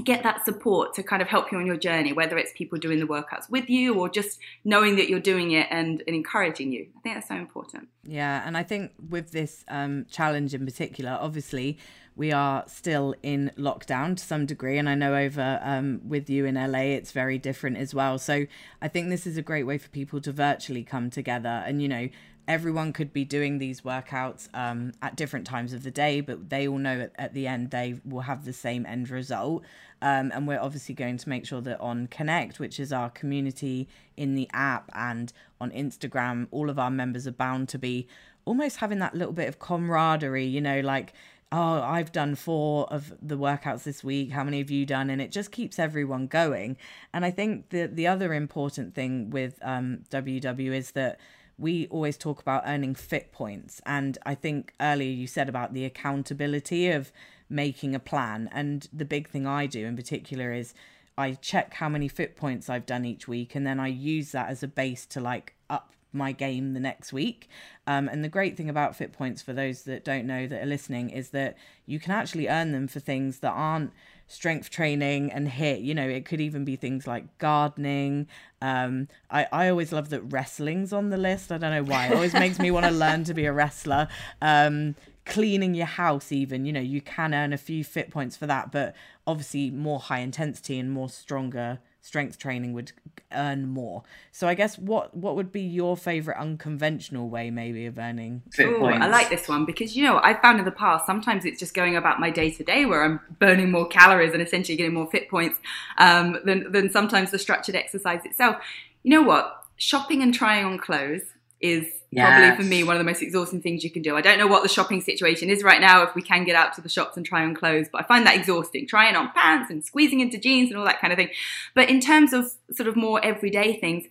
get 0.04 0.22
that 0.22 0.44
support 0.44 0.94
to 0.94 1.02
kind 1.02 1.22
of 1.22 1.28
help 1.28 1.50
you 1.50 1.58
on 1.58 1.66
your 1.66 1.76
journey, 1.76 2.12
whether 2.12 2.36
it's 2.36 2.52
people 2.54 2.78
doing 2.78 2.98
the 3.00 3.06
workouts 3.06 3.48
with 3.48 3.70
you 3.70 3.94
or 3.94 4.08
just 4.08 4.38
knowing 4.64 4.96
that 4.96 5.08
you're 5.08 5.20
doing 5.20 5.52
it 5.52 5.66
and, 5.70 6.02
and 6.06 6.14
encouraging 6.14 6.70
you. 6.70 6.86
I 6.96 7.00
think 7.00 7.14
that's 7.16 7.28
so 7.28 7.34
important. 7.34 7.88
Yeah. 8.04 8.42
And 8.44 8.56
I 8.56 8.62
think 8.62 8.92
with 9.08 9.32
this 9.32 9.64
um, 9.68 10.04
challenge 10.10 10.52
in 10.52 10.66
particular, 10.66 11.16
obviously, 11.18 11.78
we 12.14 12.30
are 12.32 12.64
still 12.66 13.14
in 13.22 13.52
lockdown 13.58 14.16
to 14.16 14.24
some 14.24 14.44
degree. 14.44 14.78
And 14.78 14.88
I 14.88 14.94
know 14.94 15.14
over 15.14 15.60
um, 15.62 16.00
with 16.06 16.28
you 16.28 16.44
in 16.44 16.54
LA, 16.56 16.80
it's 16.80 17.12
very 17.12 17.38
different 17.38 17.78
as 17.78 17.94
well. 17.94 18.18
So 18.18 18.46
I 18.82 18.88
think 18.88 19.08
this 19.08 19.26
is 19.26 19.36
a 19.38 19.42
great 19.42 19.64
way 19.64 19.78
for 19.78 19.88
people 19.88 20.20
to 20.22 20.32
virtually 20.32 20.82
come 20.82 21.08
together 21.08 21.62
and, 21.66 21.80
you 21.80 21.88
know, 21.88 22.08
everyone 22.48 22.92
could 22.92 23.12
be 23.12 23.24
doing 23.24 23.58
these 23.58 23.80
workouts 23.80 24.48
um, 24.54 24.92
at 25.02 25.16
different 25.16 25.46
times 25.46 25.72
of 25.72 25.82
the 25.82 25.90
day, 25.90 26.20
but 26.20 26.48
they 26.48 26.68
all 26.68 26.78
know 26.78 27.00
at, 27.00 27.12
at, 27.16 27.34
the 27.34 27.46
end 27.46 27.70
they 27.70 28.00
will 28.04 28.20
have 28.20 28.44
the 28.44 28.52
same 28.52 28.86
end 28.86 29.10
result. 29.10 29.64
Um, 30.02 30.30
and 30.34 30.46
we're 30.46 30.60
obviously 30.60 30.94
going 30.94 31.16
to 31.16 31.28
make 31.28 31.46
sure 31.46 31.60
that 31.62 31.80
on 31.80 32.06
Connect, 32.06 32.60
which 32.60 32.78
is 32.78 32.92
our 32.92 33.10
community 33.10 33.88
in 34.16 34.34
the 34.34 34.48
app 34.52 34.90
and 34.94 35.32
on 35.60 35.70
Instagram, 35.70 36.46
all 36.50 36.70
of 36.70 36.78
our 36.78 36.90
members 36.90 37.26
are 37.26 37.32
bound 37.32 37.68
to 37.70 37.78
be 37.78 38.06
almost 38.44 38.76
having 38.76 38.98
that 39.00 39.14
little 39.14 39.32
bit 39.32 39.48
of 39.48 39.58
camaraderie, 39.58 40.46
you 40.46 40.60
know, 40.60 40.80
like, 40.80 41.14
oh, 41.50 41.80
I've 41.82 42.12
done 42.12 42.34
four 42.34 42.86
of 42.92 43.12
the 43.22 43.38
workouts 43.38 43.84
this 43.84 44.04
week. 44.04 44.30
How 44.30 44.44
many 44.44 44.58
have 44.58 44.70
you 44.70 44.86
done? 44.86 45.10
And 45.10 45.20
it 45.20 45.32
just 45.32 45.50
keeps 45.50 45.78
everyone 45.78 46.26
going. 46.26 46.76
And 47.12 47.24
I 47.24 47.30
think 47.30 47.70
the 47.70 47.86
the 47.86 48.06
other 48.06 48.34
important 48.34 48.94
thing 48.94 49.30
with 49.30 49.58
um, 49.62 50.04
WW 50.10 50.72
is 50.72 50.92
that 50.92 51.18
we 51.58 51.86
always 51.88 52.16
talk 52.16 52.40
about 52.40 52.64
earning 52.66 52.94
fit 52.94 53.32
points. 53.32 53.80
And 53.86 54.18
I 54.26 54.34
think 54.34 54.74
earlier 54.80 55.10
you 55.10 55.26
said 55.26 55.48
about 55.48 55.72
the 55.72 55.84
accountability 55.84 56.90
of 56.90 57.12
making 57.48 57.94
a 57.94 58.00
plan. 58.00 58.48
And 58.52 58.88
the 58.92 59.04
big 59.04 59.28
thing 59.28 59.46
I 59.46 59.66
do 59.66 59.86
in 59.86 59.96
particular 59.96 60.52
is 60.52 60.74
I 61.16 61.32
check 61.32 61.74
how 61.74 61.88
many 61.88 62.08
fit 62.08 62.36
points 62.36 62.68
I've 62.68 62.86
done 62.86 63.04
each 63.04 63.26
week 63.26 63.54
and 63.54 63.66
then 63.66 63.80
I 63.80 63.88
use 63.88 64.32
that 64.32 64.50
as 64.50 64.62
a 64.62 64.68
base 64.68 65.06
to 65.06 65.20
like 65.20 65.54
up 65.70 65.94
my 66.12 66.32
game 66.32 66.74
the 66.74 66.80
next 66.80 67.12
week. 67.12 67.48
Um, 67.86 68.08
and 68.08 68.22
the 68.22 68.28
great 68.28 68.56
thing 68.56 68.68
about 68.68 68.96
fit 68.96 69.12
points 69.12 69.40
for 69.40 69.52
those 69.52 69.82
that 69.82 70.04
don't 70.04 70.26
know 70.26 70.46
that 70.46 70.62
are 70.62 70.66
listening 70.66 71.10
is 71.10 71.30
that 71.30 71.56
you 71.86 71.98
can 71.98 72.12
actually 72.12 72.48
earn 72.48 72.72
them 72.72 72.88
for 72.88 73.00
things 73.00 73.38
that 73.38 73.52
aren't 73.52 73.92
strength 74.26 74.70
training 74.70 75.30
and 75.30 75.48
HIIT 75.48 75.84
you 75.84 75.94
know 75.94 76.08
it 76.08 76.24
could 76.24 76.40
even 76.40 76.64
be 76.64 76.76
things 76.76 77.06
like 77.06 77.38
gardening. 77.38 78.26
Um 78.60 79.08
i 79.30 79.46
i 79.52 79.68
always 79.68 79.92
love 79.92 80.10
that 80.10 80.22
wrestling's 80.22 80.92
on 80.92 81.10
the 81.10 81.16
list. 81.16 81.52
I 81.52 81.58
don't 81.58 81.70
know 81.70 81.84
why. 81.84 82.06
It 82.06 82.14
always 82.14 82.34
makes 82.34 82.58
me 82.58 82.70
want 82.70 82.86
to 82.86 82.92
learn 82.92 83.24
to 83.24 83.34
be 83.34 83.46
a 83.46 83.52
wrestler. 83.52 84.08
Um 84.40 84.94
cleaning 85.24 85.74
your 85.74 85.86
house 85.86 86.30
even 86.30 86.64
you 86.64 86.72
know 86.72 86.80
you 86.80 87.00
can 87.00 87.34
earn 87.34 87.52
a 87.52 87.58
few 87.58 87.82
fit 87.82 88.10
points 88.12 88.36
for 88.36 88.46
that 88.46 88.70
but 88.70 88.94
obviously 89.26 89.72
more 89.72 89.98
high 89.98 90.20
intensity 90.20 90.78
and 90.78 90.92
more 90.92 91.08
stronger 91.08 91.80
strength 92.06 92.38
training 92.38 92.72
would 92.72 92.92
earn 93.32 93.68
more. 93.68 94.04
So 94.30 94.46
I 94.46 94.54
guess 94.54 94.78
what 94.78 95.16
what 95.16 95.34
would 95.34 95.50
be 95.50 95.60
your 95.60 95.96
favorite 95.96 96.38
unconventional 96.38 97.28
way 97.28 97.50
maybe 97.50 97.86
of 97.86 97.98
earning 97.98 98.42
Ooh, 98.60 98.84
I 98.84 99.08
like 99.08 99.28
this 99.28 99.48
one 99.48 99.64
because 99.64 99.96
you 99.96 100.04
know 100.04 100.20
I 100.22 100.40
found 100.40 100.60
in 100.60 100.64
the 100.64 100.70
past 100.70 101.04
sometimes 101.04 101.44
it's 101.44 101.58
just 101.58 101.74
going 101.74 101.96
about 101.96 102.20
my 102.20 102.30
day 102.30 102.52
to 102.52 102.62
day 102.62 102.86
where 102.86 103.02
I'm 103.02 103.18
burning 103.40 103.72
more 103.72 103.88
calories 103.88 104.32
and 104.32 104.40
essentially 104.40 104.76
getting 104.76 104.94
more 104.94 105.10
fit 105.10 105.28
points 105.28 105.58
um, 105.98 106.38
than 106.44 106.70
than 106.70 106.90
sometimes 106.90 107.32
the 107.32 107.40
structured 107.40 107.74
exercise 107.74 108.24
itself. 108.24 108.56
You 109.02 109.10
know 109.10 109.22
what? 109.22 109.64
Shopping 109.76 110.22
and 110.22 110.32
trying 110.32 110.64
on 110.64 110.78
clothes 110.78 111.22
is 111.60 111.86
yes. 112.16 112.28
probably 112.28 112.64
for 112.64 112.68
me 112.68 112.82
one 112.82 112.96
of 112.96 113.00
the 113.00 113.04
most 113.04 113.22
exhausting 113.22 113.60
things 113.60 113.84
you 113.84 113.90
can 113.90 114.02
do. 114.02 114.16
I 114.16 114.20
don't 114.20 114.38
know 114.38 114.46
what 114.46 114.62
the 114.62 114.68
shopping 114.68 115.00
situation 115.00 115.50
is 115.50 115.62
right 115.62 115.80
now 115.80 116.02
if 116.02 116.14
we 116.14 116.22
can 116.22 116.44
get 116.44 116.56
out 116.56 116.74
to 116.74 116.80
the 116.80 116.88
shops 116.88 117.16
and 117.16 117.24
try 117.24 117.44
on 117.44 117.54
clothes, 117.54 117.88
but 117.90 118.02
I 118.02 118.04
find 118.06 118.26
that 118.26 118.36
exhausting. 118.36 118.86
Trying 118.86 119.16
on 119.16 119.30
pants 119.32 119.70
and 119.70 119.84
squeezing 119.84 120.20
into 120.20 120.38
jeans 120.38 120.70
and 120.70 120.78
all 120.78 120.84
that 120.86 121.00
kind 121.00 121.12
of 121.12 121.16
thing. 121.18 121.30
But 121.74 121.88
in 121.88 122.00
terms 122.00 122.32
of 122.32 122.52
sort 122.72 122.88
of 122.88 122.96
more 122.96 123.24
everyday 123.24 123.78
things, 123.78 124.06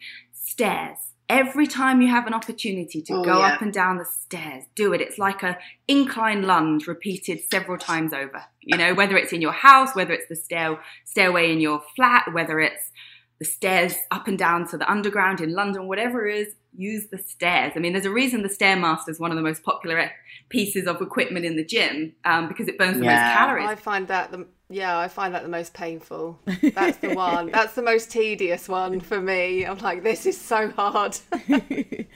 stairs. 0.55 0.97
Every 1.27 1.65
time 1.65 2.01
you 2.01 2.07
have 2.07 2.27
an 2.27 2.35
opportunity 2.35 3.01
to 3.01 3.13
oh, 3.15 3.24
go 3.24 3.39
yeah. 3.39 3.53
up 3.53 3.62
and 3.62 3.74
down 3.74 3.97
the 3.97 4.05
stairs, 4.05 4.63
do 4.75 4.93
it. 4.93 5.01
It's 5.01 5.17
like 5.17 5.41
a 5.41 5.57
incline 5.88 6.43
lunge 6.43 6.85
repeated 6.85 7.41
several 7.50 7.79
times 7.79 8.13
over. 8.13 8.43
You 8.62 8.77
know, 8.77 8.93
whether 8.93 9.17
it's 9.17 9.33
in 9.33 9.41
your 9.41 9.51
house, 9.51 9.95
whether 9.95 10.13
it's 10.13 10.29
the 10.29 10.35
stair 10.35 10.79
stairway 11.03 11.51
in 11.51 11.59
your 11.59 11.81
flat, 11.95 12.31
whether 12.31 12.59
it's 12.59 12.91
the 13.39 13.46
stairs 13.46 13.96
up 14.12 14.27
and 14.27 14.38
down 14.38 14.68
to 14.70 14.77
the 14.77 14.89
underground 14.89 15.42
in 15.42 15.54
London, 15.54 15.88
whatever 15.88 16.27
it 16.27 16.38
is, 16.38 16.56
use 16.77 17.08
the 17.08 17.18
stairs. 17.18 17.74
I 17.75 17.80
mean, 17.80 17.94
there's 17.94 18.06
a 18.06 18.12
reason 18.12 18.42
the 18.42 18.50
Stairmaster 18.50 19.10
is 19.10 19.20
one 19.20 19.32
of 19.32 19.38
the 19.38 19.44
most 19.44 19.63
popular 19.63 20.12
pieces 20.50 20.88
of 20.88 21.01
equipment 21.01 21.46
in 21.46 21.56
the 21.56 21.65
gym 21.65 22.13
um, 22.24 22.48
because 22.48 22.68
it 22.68 22.77
burns 22.77 23.00
the 23.00 23.06
yeah. 23.06 23.24
most 23.24 23.34
calories. 23.34 23.68
I 23.68 23.75
find 23.75 24.08
that 24.08 24.32
the 24.32 24.48
yeah, 24.68 24.98
I 24.98 25.08
find 25.08 25.36
that 25.36 25.44
the 25.44 25.50
most 25.50 25.74
painful. 25.74 26.39
That's 26.74 26.98
the 26.98 27.13
one. 27.13 27.51
That's 27.51 27.74
the 27.74 27.84
most 27.84 28.10
tedious 28.10 28.68
one 28.68 29.00
for 29.00 29.22
me. 29.22 29.63
I'm 29.63 29.77
like, 29.77 30.01
this 30.01 30.25
is 30.25 30.39
so 30.39 30.70
hard. 30.72 31.18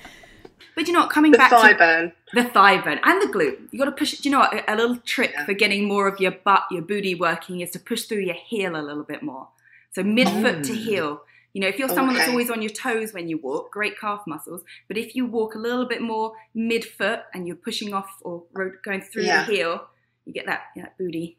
But 0.80 0.88
you 0.88 0.94
know 0.94 1.02
what? 1.02 1.10
Coming 1.10 1.34
back 1.34 1.50
the 1.50 1.56
back 1.56 1.62
thigh 1.62 1.72
to 1.74 1.78
burn. 1.78 2.14
the 2.34 2.44
thigh 2.46 2.82
burn 2.82 3.00
and 3.04 3.22
the 3.22 3.26
glute, 3.26 3.68
you 3.70 3.80
got 3.80 3.86
to 3.86 3.92
push. 3.92 4.14
Do 4.14 4.30
you 4.30 4.32
know 4.32 4.40
what? 4.40 4.54
A, 4.54 4.74
a 4.74 4.76
little 4.78 4.96
trick 4.96 5.32
yeah. 5.34 5.46
for 5.46 5.54
getting 5.54 5.90
more 5.90 6.08
of 6.08 6.22
your 6.22 6.32
butt, 6.32 6.64
your 6.72 6.84
booty 6.84 7.16
working 7.16 7.60
is 7.60 7.72
to 7.72 7.80
push 7.80 8.04
through 8.04 8.22
your 8.22 8.36
heel 8.36 8.78
a 8.78 8.82
little 8.82 9.04
bit 9.04 9.22
more. 9.22 9.50
So 9.92 10.04
midfoot 10.04 10.60
mm. 10.60 10.64
to 10.68 10.76
heel. 10.76 11.22
You 11.54 11.62
know, 11.62 11.68
if 11.68 11.80
you're 11.80 11.90
someone 11.90 12.10
okay. 12.10 12.20
that's 12.20 12.30
always 12.30 12.52
on 12.52 12.62
your 12.62 12.72
toes 12.72 13.12
when 13.12 13.28
you 13.28 13.40
walk, 13.40 13.72
great 13.72 14.00
calf 14.00 14.22
muscles. 14.28 14.64
But 14.88 14.98
if 14.98 15.16
you 15.16 15.26
walk 15.26 15.56
a 15.56 15.58
little 15.58 15.88
bit 15.88 16.02
more 16.02 16.34
midfoot 16.56 17.24
and 17.34 17.48
you're 17.48 17.56
pushing 17.56 17.94
off 17.94 18.10
or 18.22 18.44
going 18.54 19.02
through 19.02 19.24
yeah. 19.24 19.46
the 19.46 19.54
heel, 19.54 19.88
you 20.26 20.34
get 20.34 20.46
that, 20.46 20.66
you 20.76 20.84
know, 20.84 20.88
that 20.88 20.98
booty. 20.98 21.38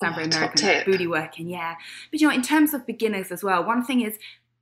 Sound 0.00 0.14
oh, 0.14 0.18
very 0.18 0.28
American, 0.28 0.92
booty 0.92 1.06
working, 1.06 1.48
yeah. 1.48 1.74
But 2.10 2.20
you 2.20 2.28
know, 2.28 2.34
in 2.34 2.42
terms 2.42 2.72
of 2.72 2.86
beginners 2.86 3.32
as 3.32 3.42
well, 3.42 3.64
one 3.64 3.84
thing 3.84 4.00
is 4.00 4.18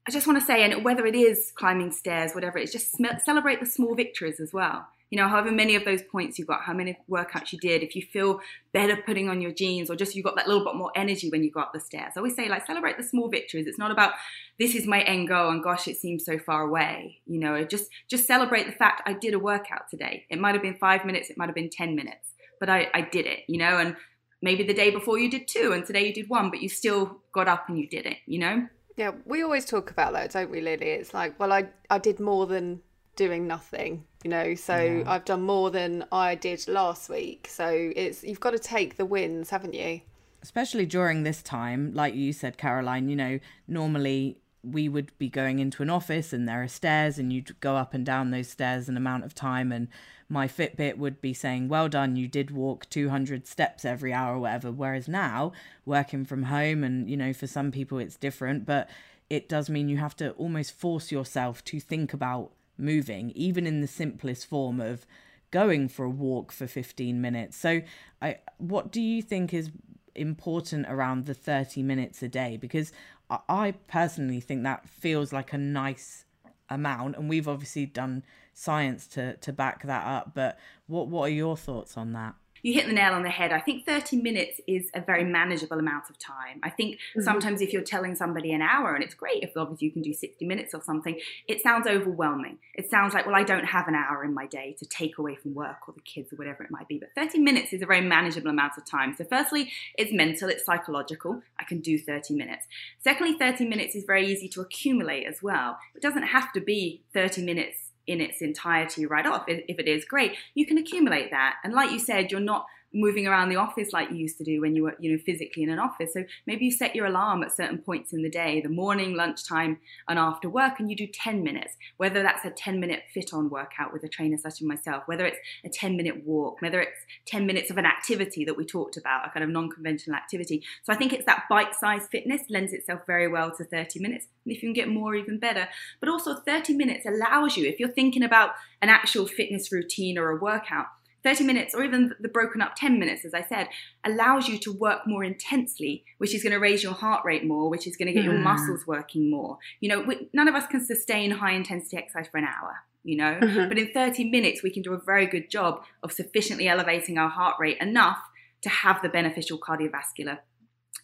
I 0.08 0.10
just 0.10 0.26
want 0.26 0.38
to 0.38 0.44
say, 0.44 0.62
and 0.62 0.84
whether 0.84 1.04
it 1.04 1.14
is 1.14 1.52
climbing 1.56 1.90
stairs, 1.90 2.32
whatever, 2.32 2.58
it's 2.58 2.72
just 2.72 2.96
celebrate 3.24 3.60
the 3.60 3.66
small 3.66 3.94
victories 3.94 4.40
as 4.40 4.52
well 4.52 4.86
you 5.10 5.18
know, 5.18 5.28
however 5.28 5.52
many 5.52 5.76
of 5.76 5.84
those 5.84 6.02
points 6.02 6.38
you 6.38 6.44
got, 6.44 6.62
how 6.62 6.72
many 6.72 6.98
workouts 7.08 7.52
you 7.52 7.58
did, 7.58 7.82
if 7.82 7.94
you 7.94 8.02
feel 8.02 8.40
better 8.72 8.96
putting 8.96 9.28
on 9.28 9.40
your 9.40 9.52
jeans 9.52 9.88
or 9.88 9.94
just 9.94 10.16
you 10.16 10.22
got 10.22 10.34
that 10.36 10.48
little 10.48 10.64
bit 10.64 10.74
more 10.74 10.90
energy 10.96 11.30
when 11.30 11.44
you 11.44 11.50
go 11.50 11.60
up 11.60 11.72
the 11.72 11.80
stairs. 11.80 12.12
I 12.16 12.20
always 12.20 12.34
say, 12.34 12.48
like, 12.48 12.66
celebrate 12.66 12.96
the 12.96 13.04
small 13.04 13.28
victories. 13.28 13.66
It's 13.66 13.78
not 13.78 13.92
about 13.92 14.14
this 14.58 14.74
is 14.74 14.86
my 14.86 15.02
end 15.02 15.28
goal 15.28 15.50
and 15.50 15.62
gosh, 15.62 15.86
it 15.86 15.96
seems 15.96 16.24
so 16.24 16.38
far 16.38 16.62
away. 16.62 17.18
You 17.26 17.38
know, 17.38 17.64
just 17.64 17.90
just 18.08 18.26
celebrate 18.26 18.66
the 18.66 18.72
fact 18.72 19.02
I 19.06 19.12
did 19.12 19.34
a 19.34 19.38
workout 19.38 19.88
today. 19.90 20.24
It 20.28 20.40
might 20.40 20.54
have 20.54 20.62
been 20.62 20.76
five 20.78 21.04
minutes, 21.04 21.30
it 21.30 21.38
might 21.38 21.46
have 21.46 21.54
been 21.54 21.70
ten 21.70 21.94
minutes, 21.94 22.34
but 22.58 22.68
I, 22.68 22.88
I 22.92 23.02
did 23.02 23.26
it, 23.26 23.40
you 23.46 23.58
know, 23.58 23.78
and 23.78 23.96
maybe 24.42 24.64
the 24.64 24.74
day 24.74 24.90
before 24.90 25.18
you 25.18 25.30
did 25.30 25.46
two 25.46 25.72
and 25.72 25.86
today 25.86 26.06
you 26.06 26.12
did 26.12 26.28
one, 26.28 26.50
but 26.50 26.60
you 26.62 26.68
still 26.68 27.20
got 27.32 27.48
up 27.48 27.68
and 27.68 27.78
you 27.78 27.88
did 27.88 28.06
it, 28.06 28.18
you 28.26 28.38
know? 28.38 28.66
Yeah, 28.96 29.12
we 29.24 29.42
always 29.42 29.66
talk 29.66 29.90
about 29.90 30.14
that, 30.14 30.32
don't 30.32 30.50
we, 30.50 30.60
Lily? 30.60 30.86
It's 30.86 31.12
like, 31.12 31.38
well, 31.38 31.52
I 31.52 31.68
I 31.90 31.98
did 31.98 32.18
more 32.18 32.46
than 32.46 32.80
doing 33.16 33.46
nothing 33.46 34.04
you 34.26 34.30
know? 34.30 34.56
So 34.56 34.76
yeah. 34.76 35.02
i've 35.06 35.24
done 35.24 35.42
more 35.42 35.70
than 35.70 36.04
i 36.10 36.34
did 36.34 36.66
last 36.66 37.08
week. 37.08 37.46
So 37.48 37.92
it's 37.94 38.24
you've 38.24 38.40
got 38.40 38.50
to 38.50 38.58
take 38.58 38.96
the 38.96 39.06
wins 39.06 39.50
haven't 39.50 39.74
you? 39.74 40.00
Especially 40.42 40.84
during 40.84 41.22
this 41.22 41.42
time 41.42 41.92
like 41.94 42.14
you 42.14 42.32
said 42.32 42.58
caroline 42.58 43.08
you 43.08 43.16
know 43.16 43.38
normally 43.68 44.38
we 44.64 44.88
would 44.88 45.16
be 45.18 45.28
going 45.28 45.60
into 45.60 45.80
an 45.80 45.90
office 45.90 46.32
and 46.32 46.48
there 46.48 46.60
are 46.60 46.68
stairs 46.68 47.18
and 47.18 47.32
you'd 47.32 47.58
go 47.60 47.76
up 47.76 47.94
and 47.94 48.04
down 48.04 48.32
those 48.32 48.48
stairs 48.48 48.88
an 48.88 48.96
amount 48.96 49.24
of 49.24 49.32
time 49.32 49.70
and 49.70 49.86
my 50.28 50.48
fitbit 50.48 50.98
would 50.98 51.20
be 51.20 51.32
saying 51.32 51.68
well 51.68 51.88
done 51.88 52.16
you 52.16 52.26
did 52.26 52.50
walk 52.50 52.88
200 52.90 53.46
steps 53.46 53.84
every 53.84 54.12
hour 54.12 54.34
or 54.34 54.40
whatever. 54.40 54.72
Whereas 54.72 55.06
now 55.06 55.52
working 55.84 56.24
from 56.24 56.44
home 56.44 56.82
and 56.82 57.08
you 57.08 57.16
know 57.16 57.32
for 57.32 57.46
some 57.46 57.70
people 57.70 57.98
it's 57.98 58.16
different 58.16 58.66
but 58.66 58.90
it 59.30 59.48
does 59.48 59.70
mean 59.70 59.88
you 59.88 59.98
have 59.98 60.16
to 60.16 60.30
almost 60.32 60.72
force 60.72 61.12
yourself 61.12 61.64
to 61.64 61.78
think 61.78 62.12
about 62.12 62.50
moving, 62.78 63.30
even 63.34 63.66
in 63.66 63.80
the 63.80 63.86
simplest 63.86 64.46
form 64.46 64.80
of 64.80 65.06
going 65.50 65.88
for 65.88 66.04
a 66.04 66.10
walk 66.10 66.52
for 66.52 66.66
15 66.66 67.20
minutes. 67.20 67.56
So, 67.56 67.82
I, 68.20 68.38
what 68.58 68.90
do 68.90 69.00
you 69.00 69.22
think 69.22 69.54
is 69.54 69.70
important 70.14 70.86
around 70.88 71.26
the 71.26 71.34
30 71.34 71.82
minutes 71.82 72.22
a 72.22 72.28
day? 72.28 72.56
Because 72.56 72.92
I, 73.30 73.38
I 73.48 73.70
personally 73.88 74.40
think 74.40 74.62
that 74.62 74.88
feels 74.88 75.32
like 75.32 75.52
a 75.52 75.58
nice 75.58 76.24
amount, 76.68 77.16
and 77.16 77.28
we've 77.28 77.48
obviously 77.48 77.86
done 77.86 78.24
science 78.52 79.06
to 79.06 79.36
to 79.36 79.52
back 79.52 79.82
that 79.84 80.06
up. 80.06 80.32
But 80.34 80.58
what 80.86 81.08
what 81.08 81.22
are 81.22 81.32
your 81.32 81.56
thoughts 81.56 81.96
on 81.96 82.12
that? 82.12 82.34
You 82.66 82.72
hit 82.72 82.86
the 82.88 82.92
nail 82.92 83.12
on 83.12 83.22
the 83.22 83.30
head. 83.30 83.52
I 83.52 83.60
think 83.60 83.86
30 83.86 84.16
minutes 84.16 84.60
is 84.66 84.90
a 84.92 85.00
very 85.00 85.22
manageable 85.22 85.78
amount 85.78 86.10
of 86.10 86.18
time. 86.18 86.58
I 86.64 86.70
think 86.70 86.96
mm-hmm. 86.96 87.20
sometimes 87.20 87.60
if 87.60 87.72
you're 87.72 87.80
telling 87.80 88.16
somebody 88.16 88.52
an 88.52 88.60
hour, 88.60 88.92
and 88.92 89.04
it's 89.04 89.14
great 89.14 89.44
if 89.44 89.56
obviously 89.56 89.86
you 89.86 89.92
can 89.92 90.02
do 90.02 90.12
60 90.12 90.44
minutes 90.44 90.74
or 90.74 90.82
something, 90.82 91.16
it 91.46 91.62
sounds 91.62 91.86
overwhelming. 91.86 92.58
It 92.74 92.90
sounds 92.90 93.14
like, 93.14 93.24
well, 93.24 93.36
I 93.36 93.44
don't 93.44 93.66
have 93.66 93.86
an 93.86 93.94
hour 93.94 94.24
in 94.24 94.34
my 94.34 94.46
day 94.46 94.74
to 94.80 94.84
take 94.84 95.18
away 95.18 95.36
from 95.36 95.54
work 95.54 95.76
or 95.86 95.94
the 95.94 96.00
kids 96.00 96.32
or 96.32 96.36
whatever 96.36 96.64
it 96.64 96.72
might 96.72 96.88
be. 96.88 96.98
But 96.98 97.10
30 97.14 97.38
minutes 97.38 97.72
is 97.72 97.82
a 97.82 97.86
very 97.86 98.00
manageable 98.00 98.50
amount 98.50 98.72
of 98.76 98.84
time. 98.84 99.14
So, 99.16 99.22
firstly, 99.22 99.70
it's 99.96 100.12
mental, 100.12 100.48
it's 100.48 100.64
psychological. 100.64 101.42
I 101.60 101.62
can 101.62 101.78
do 101.78 102.00
30 102.00 102.34
minutes. 102.34 102.66
Secondly, 102.98 103.36
30 103.38 103.66
minutes 103.66 103.94
is 103.94 104.02
very 104.02 104.26
easy 104.26 104.48
to 104.48 104.60
accumulate 104.60 105.24
as 105.24 105.40
well. 105.40 105.78
It 105.94 106.02
doesn't 106.02 106.24
have 106.24 106.52
to 106.54 106.60
be 106.60 107.04
30 107.14 107.44
minutes 107.44 107.85
in 108.06 108.20
its 108.20 108.42
entirety 108.42 109.06
right 109.06 109.26
off. 109.26 109.44
If 109.48 109.78
it 109.78 109.88
is 109.88 110.04
great, 110.04 110.36
you 110.54 110.66
can 110.66 110.78
accumulate 110.78 111.30
that. 111.30 111.56
And 111.64 111.72
like 111.72 111.90
you 111.90 111.98
said, 111.98 112.30
you're 112.30 112.40
not 112.40 112.66
moving 112.96 113.26
around 113.26 113.50
the 113.50 113.56
office 113.56 113.92
like 113.92 114.10
you 114.10 114.16
used 114.16 114.38
to 114.38 114.44
do 114.44 114.60
when 114.60 114.74
you 114.74 114.84
were, 114.84 114.96
you 114.98 115.12
know, 115.12 115.18
physically 115.18 115.62
in 115.62 115.70
an 115.70 115.78
office. 115.78 116.14
So 116.14 116.24
maybe 116.46 116.64
you 116.64 116.72
set 116.72 116.94
your 116.96 117.06
alarm 117.06 117.42
at 117.42 117.54
certain 117.54 117.78
points 117.78 118.12
in 118.12 118.22
the 118.22 118.30
day, 118.30 118.60
the 118.60 118.68
morning, 118.68 119.14
lunchtime, 119.14 119.78
and 120.08 120.18
after 120.18 120.48
work, 120.48 120.80
and 120.80 120.90
you 120.90 120.96
do 120.96 121.06
10 121.06 121.42
minutes, 121.42 121.76
whether 121.98 122.22
that's 122.22 122.44
a 122.44 122.50
10 122.50 122.80
minute 122.80 123.02
FitOn 123.14 123.50
workout 123.50 123.92
with 123.92 124.02
a 124.04 124.08
trainer 124.08 124.38
such 124.38 124.54
as 124.54 124.62
myself, 124.62 125.02
whether 125.06 125.26
it's 125.26 125.38
a 125.64 125.68
10 125.68 125.96
minute 125.96 126.24
walk, 126.24 126.62
whether 126.62 126.80
it's 126.80 126.98
10 127.26 127.46
minutes 127.46 127.70
of 127.70 127.78
an 127.78 127.86
activity 127.86 128.44
that 128.44 128.56
we 128.56 128.64
talked 128.64 128.96
about, 128.96 129.26
a 129.26 129.30
kind 129.30 129.44
of 129.44 129.50
non 129.50 129.70
conventional 129.70 130.16
activity. 130.16 130.62
So 130.82 130.92
I 130.92 130.96
think 130.96 131.12
it's 131.12 131.26
that 131.26 131.44
bite 131.50 131.74
sized 131.74 132.10
fitness 132.10 132.42
lends 132.48 132.72
itself 132.72 133.02
very 133.06 133.28
well 133.28 133.50
to 133.56 133.64
30 133.64 134.00
minutes. 134.00 134.26
And 134.44 134.54
if 134.54 134.62
you 134.62 134.68
can 134.68 134.74
get 134.74 134.88
more, 134.88 135.14
even 135.14 135.38
better. 135.38 135.68
But 136.00 136.08
also, 136.08 136.36
30 136.36 136.74
minutes 136.74 137.06
allows 137.06 137.56
you, 137.56 137.68
if 137.68 137.78
you're 137.78 137.88
thinking 137.88 138.22
about 138.22 138.50
an 138.80 138.88
actual 138.88 139.26
fitness 139.26 139.72
routine 139.72 140.18
or 140.18 140.30
a 140.30 140.36
workout, 140.36 140.86
30 141.26 141.42
minutes 141.42 141.74
or 141.74 141.82
even 141.82 142.14
the 142.20 142.28
broken 142.28 142.62
up 142.62 142.74
10 142.76 143.00
minutes, 143.00 143.24
as 143.24 143.34
I 143.34 143.42
said, 143.42 143.66
allows 144.04 144.46
you 144.46 144.58
to 144.60 144.72
work 144.72 145.00
more 145.06 145.24
intensely, 145.24 146.04
which 146.18 146.32
is 146.32 146.42
going 146.42 146.52
to 146.52 146.60
raise 146.60 146.84
your 146.84 146.92
heart 146.92 147.24
rate 147.24 147.44
more, 147.44 147.68
which 147.68 147.86
is 147.88 147.96
going 147.96 148.06
to 148.06 148.12
get 148.12 148.22
mm. 148.22 148.26
your 148.26 148.38
muscles 148.38 148.86
working 148.86 149.28
more. 149.28 149.58
You 149.80 149.88
know, 149.88 150.00
we, 150.02 150.28
none 150.32 150.46
of 150.46 150.54
us 150.54 150.68
can 150.68 150.86
sustain 150.86 151.32
high 151.32 151.52
intensity 151.52 151.96
exercise 151.96 152.28
for 152.30 152.38
an 152.38 152.44
hour, 152.44 152.76
you 153.02 153.16
know, 153.16 153.40
mm-hmm. 153.42 153.68
but 153.68 153.76
in 153.76 153.90
30 153.92 154.30
minutes, 154.30 154.62
we 154.62 154.70
can 154.70 154.82
do 154.82 154.94
a 154.94 155.00
very 155.04 155.26
good 155.26 155.50
job 155.50 155.82
of 156.04 156.12
sufficiently 156.12 156.68
elevating 156.68 157.18
our 157.18 157.28
heart 157.28 157.56
rate 157.58 157.78
enough 157.80 158.18
to 158.62 158.68
have 158.68 159.02
the 159.02 159.08
beneficial 159.08 159.58
cardiovascular 159.58 160.38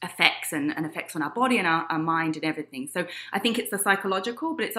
effects 0.02 0.52
and, 0.52 0.76
and, 0.76 0.84
effects 0.84 1.14
on 1.14 1.22
our 1.22 1.30
body 1.30 1.58
and 1.58 1.66
our, 1.66 1.86
our, 1.88 1.98
mind 1.98 2.36
and 2.36 2.44
everything. 2.44 2.88
So 2.92 3.06
I 3.32 3.38
think 3.38 3.58
it's 3.58 3.70
the 3.70 3.78
psychological, 3.78 4.54
but 4.54 4.64
it's 4.64 4.76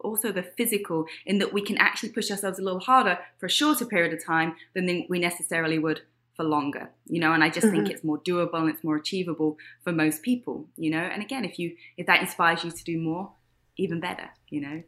also 0.00 0.32
the 0.32 0.42
physical 0.42 1.06
in 1.24 1.38
that 1.38 1.52
we 1.52 1.62
can 1.62 1.78
actually 1.78 2.10
push 2.10 2.30
ourselves 2.30 2.58
a 2.58 2.62
little 2.62 2.80
harder 2.80 3.18
for 3.38 3.46
a 3.46 3.50
shorter 3.50 3.86
period 3.86 4.12
of 4.12 4.24
time 4.24 4.56
than 4.74 5.06
we 5.08 5.18
necessarily 5.18 5.78
would 5.78 6.02
for 6.38 6.44
longer, 6.44 6.88
you 7.06 7.18
know, 7.18 7.32
and 7.32 7.42
I 7.42 7.50
just 7.50 7.66
mm-hmm. 7.66 7.76
think 7.76 7.90
it's 7.90 8.04
more 8.04 8.18
doable 8.18 8.54
and 8.54 8.70
it's 8.70 8.84
more 8.84 8.94
achievable 8.94 9.58
for 9.82 9.92
most 9.92 10.22
people, 10.22 10.68
you 10.76 10.88
know. 10.88 11.00
And 11.00 11.20
again, 11.20 11.44
if 11.44 11.58
you 11.58 11.74
if 11.96 12.06
that 12.06 12.20
inspires 12.20 12.62
you 12.62 12.70
to 12.70 12.84
do 12.84 12.96
more, 12.96 13.32
even 13.76 13.98
better, 13.98 14.30
you 14.48 14.60
know. 14.60 14.82